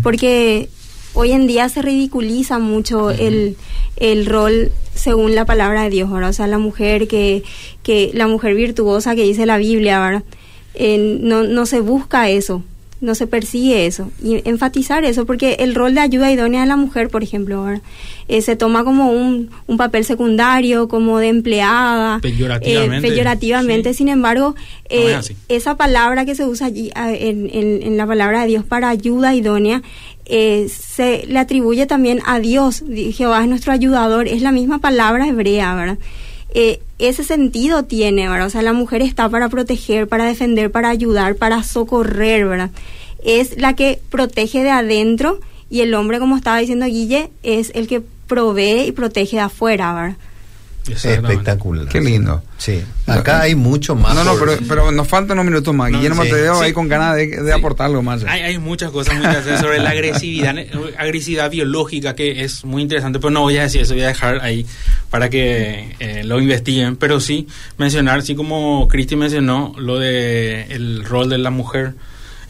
[0.03, 0.69] porque
[1.15, 3.57] hoy en día se ridiculiza mucho el,
[3.97, 6.31] el rol según la palabra de Dios, ¿verdad?
[6.31, 7.43] O sea, la mujer que,
[7.83, 10.25] que la mujer virtuosa que dice la Biblia, ¿verdad?
[10.75, 12.63] Eh, no, no se busca eso,
[13.05, 14.11] no se persigue eso.
[14.23, 17.65] Y enfatizar eso, porque el rol de ayuda idónea de la mujer, por ejemplo.
[18.27, 22.19] Eh, se toma como un, un papel secundario, como de empleada.
[22.21, 23.07] Peyorativamente.
[23.07, 23.93] eh, peyorativamente.
[23.93, 23.99] Sí.
[23.99, 24.55] Sin embargo,
[24.89, 25.05] eh,
[25.49, 29.35] esa palabra que se usa allí en, en- en la palabra de Dios para ayuda
[29.35, 29.83] idónea,
[30.25, 32.83] eh, se le atribuye también a Dios.
[32.87, 35.99] Di- Jehová es nuestro ayudador, es la misma palabra hebrea, ¿verdad?
[36.55, 38.47] Eh, ese sentido tiene, ¿verdad?
[38.47, 42.71] O sea, la mujer está para proteger, para defender, para ayudar, para socorrer, ¿verdad?
[43.25, 47.89] Es la que protege de adentro y el hombre, como estaba diciendo Guille, es el
[47.89, 50.17] que provee y protege de afuera, ¿verdad?
[50.93, 51.87] Espectacular.
[51.89, 52.43] Qué lindo.
[52.59, 52.83] Sí.
[53.07, 54.15] Acá hay mucho más.
[54.15, 55.91] No, no, pero, pero nos faltan unos minutos más.
[55.91, 56.65] No, Guillermo sí, Mateo sí.
[56.65, 57.59] ahí con ganas de, de Sí.
[57.59, 58.23] aportar algo más.
[58.25, 60.55] Hay, hay muchas cosas muy interesantes sobre la agresividad,
[60.99, 64.41] agresividad biológica que es muy interesante, pero no voy a decir eso, voy a dejar
[64.43, 64.67] ahí
[65.11, 66.97] para que eh, lo investiguen.
[66.97, 71.95] Pero sí mencionar, así como Cristi mencionó, lo de el rol de la mujer.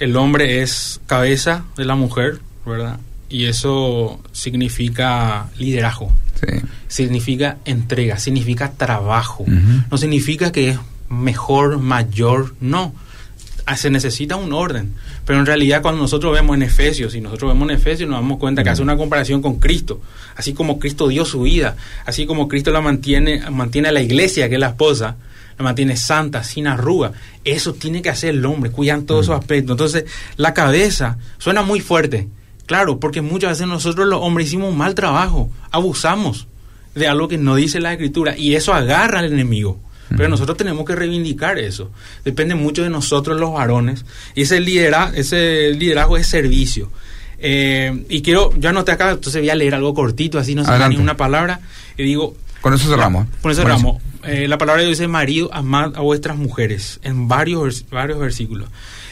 [0.00, 2.98] El hombre es cabeza de la mujer, ¿verdad?
[3.28, 6.60] Y eso significa liderazgo Sí.
[6.88, 9.44] significa entrega, significa trabajo.
[9.90, 12.94] No significa que es mejor, mayor, no.
[13.66, 14.92] Ah, Se necesita un orden.
[15.24, 18.38] Pero en realidad cuando nosotros vemos en Efesios, si nosotros vemos en Efesios nos damos
[18.38, 20.02] cuenta que hace una comparación con Cristo.
[20.36, 24.48] Así como Cristo dio su vida, así como Cristo la mantiene, mantiene a la iglesia,
[24.48, 25.16] que es la esposa,
[25.56, 27.12] la mantiene santa, sin arruga.
[27.44, 29.72] Eso tiene que hacer el hombre, cuidan todos esos aspectos.
[29.74, 30.04] Entonces,
[30.36, 32.28] la cabeza suena muy fuerte.
[32.66, 36.46] Claro, porque muchas veces nosotros los hombres hicimos un mal trabajo, abusamos
[36.94, 39.78] de algo que no dice la escritura y eso agarra al enemigo.
[40.16, 41.90] Pero nosotros tenemos que reivindicar eso.
[42.24, 44.04] Depende mucho de nosotros los varones.
[44.34, 46.90] Y ese, lidera, ese liderazgo es servicio.
[47.38, 50.70] Eh, y quiero, yo anoté acá, entonces voy a leer algo cortito, así no se
[50.70, 51.60] da ni una palabra.
[51.96, 53.26] Y digo, Con eso cerramos.
[53.42, 54.02] con eso cerramos.
[54.24, 58.68] Eh, la palabra de Dios dice, marido, amad a vuestras mujeres, en varios, varios versículos.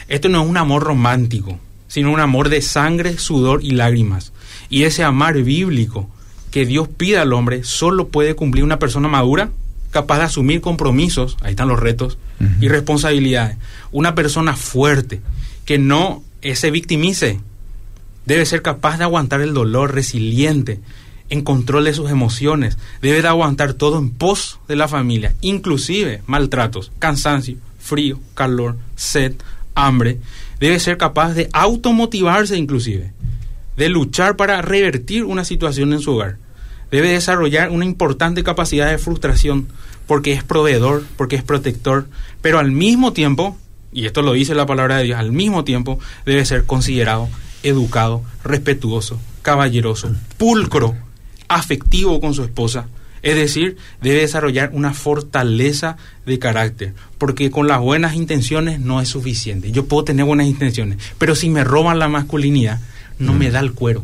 [0.07, 1.59] Esto no es un amor romántico,
[1.93, 4.33] sino un amor de sangre, sudor y lágrimas.
[4.67, 6.09] Y ese amar bíblico
[6.49, 9.51] que Dios pide al hombre solo puede cumplir una persona madura,
[9.91, 12.17] capaz de asumir compromisos, ahí están los retos,
[12.59, 13.57] y responsabilidades.
[13.91, 15.21] Una persona fuerte,
[15.65, 17.39] que no se victimice,
[18.25, 20.79] debe ser capaz de aguantar el dolor, resiliente,
[21.29, 26.23] en control de sus emociones, debe de aguantar todo en pos de la familia, inclusive
[26.25, 29.35] maltratos, cansancio, frío, calor, sed,
[29.75, 30.17] hambre,
[30.63, 33.11] debe ser capaz de automotivarse inclusive,
[33.75, 36.37] de luchar para revertir una situación en su hogar.
[36.89, 39.67] Debe desarrollar una importante capacidad de frustración
[40.07, 42.07] porque es proveedor, porque es protector,
[42.41, 43.57] pero al mismo tiempo,
[43.91, 47.27] y esto lo dice la palabra de Dios, al mismo tiempo debe ser considerado
[47.63, 50.95] educado, respetuoso, caballeroso, pulcro,
[51.49, 52.87] afectivo con su esposa.
[53.23, 59.07] Es decir, debe desarrollar una fortaleza de carácter, porque con las buenas intenciones no es
[59.07, 59.71] suficiente.
[59.71, 62.79] Yo puedo tener buenas intenciones, pero si me roban la masculinidad,
[63.19, 64.03] no me da el cuero.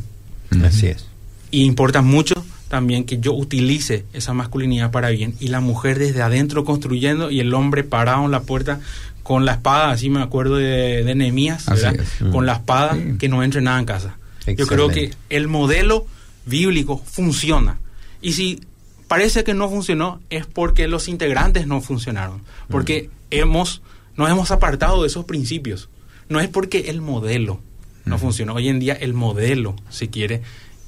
[0.63, 1.05] Así es.
[1.51, 6.21] Y importa mucho también que yo utilice esa masculinidad para bien y la mujer desde
[6.21, 8.79] adentro construyendo y el hombre parado en la puerta
[9.23, 11.65] con la espada, así me acuerdo de, de Nehemías,
[12.31, 14.15] con la espada que no entre nada en casa.
[14.57, 16.07] Yo creo que el modelo
[16.45, 17.77] bíblico funciona.
[18.21, 18.61] Y si
[19.09, 22.43] parece que no funcionó, es porque los integrantes no funcionaron.
[22.69, 23.81] Porque hemos,
[24.15, 25.89] nos hemos apartado de esos principios.
[26.29, 27.59] No es porque el modelo
[28.05, 28.53] no funcionó.
[28.53, 30.41] Hoy en día el modelo se quiere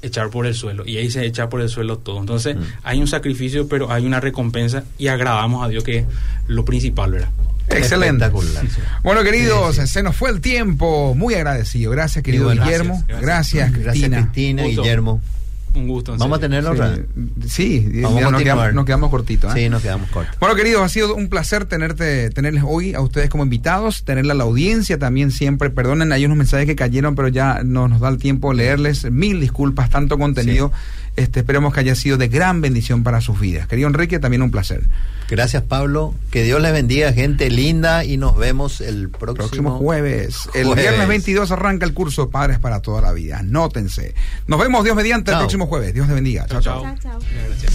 [0.04, 2.20] echar por el suelo y ahí se echa por el suelo todo.
[2.20, 6.06] Entonces hay un sacrificio, pero hay una recompensa y agradamos a Dios que es
[6.48, 7.30] lo principal, ¿verdad?
[7.70, 8.30] Excelente.
[8.30, 8.82] Sí.
[9.04, 11.16] Bueno, queridos, se nos fue el tiempo.
[11.16, 11.92] Muy agradecido.
[11.92, 13.04] Gracias, querido Guillermo.
[13.08, 13.72] Gracias, gracias.
[13.72, 14.18] Cristina.
[14.18, 14.64] Gracias, Cristina.
[14.64, 15.22] Guillermo.
[15.74, 16.14] Un gusto.
[16.14, 16.98] en Vamos a tenerlo otra.
[17.48, 19.56] Sí, Vamos mira, a nos, quedamos, nos quedamos cortitos.
[19.56, 19.60] ¿eh?
[19.64, 20.36] Sí, nos quedamos cortos.
[20.40, 24.36] Bueno, queridos, ha sido un placer tenerte, tenerles hoy a ustedes como invitados, tenerla a
[24.36, 25.70] la audiencia también siempre.
[25.70, 29.10] Perdonen, hay unos mensajes que cayeron, pero ya no nos da el tiempo leerles.
[29.10, 30.72] Mil disculpas, tanto contenido.
[31.16, 33.68] Este, esperemos que haya sido de gran bendición para sus vidas.
[33.68, 34.84] Querido Enrique, también un placer.
[35.30, 36.14] Gracias, Pablo.
[36.32, 40.50] Que Dios les bendiga, gente linda, y nos vemos el próximo, Próximo jueves.
[40.54, 43.40] El viernes 22 arranca el curso Padres para toda la vida.
[43.40, 44.16] Anótense.
[44.48, 45.42] Nos vemos, Dios mediante, el Chao.
[45.42, 45.94] próximo jueves.
[45.94, 46.46] Dios te bendiga.
[46.48, 46.82] Chao, chao.
[46.84, 47.20] Chao, chao.
[47.48, 47.74] Gracias.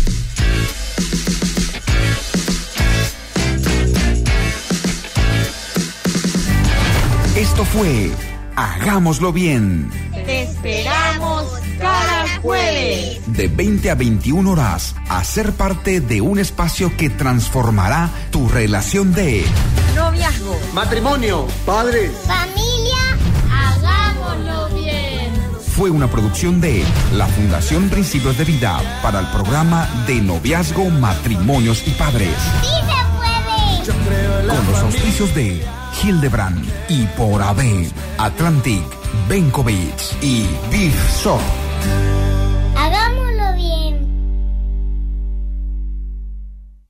[7.37, 8.11] Esto fue
[8.57, 9.91] Hagámoslo bien.
[10.25, 11.45] Te esperamos
[11.79, 12.16] cada
[12.47, 13.21] jueves.
[13.27, 19.13] De 20 a 21 horas, a ser parte de un espacio que transformará tu relación
[19.13, 19.45] de
[19.97, 20.57] Noviazgo.
[20.73, 22.97] Matrimonio, padres, Familia,
[23.51, 25.33] hagámoslo bien.
[25.77, 26.85] fue una producción de
[27.15, 32.35] la Fundación Principios de Vida para el programa de noviazgo, matrimonios y padres.
[32.63, 32.69] Sí
[33.85, 34.47] se puede.
[34.47, 35.67] Con los auspicios de
[36.01, 38.85] Hildebrand y por AB, Atlantic,
[39.29, 40.95] Benkovic y Beef
[41.25, 41.41] Shop.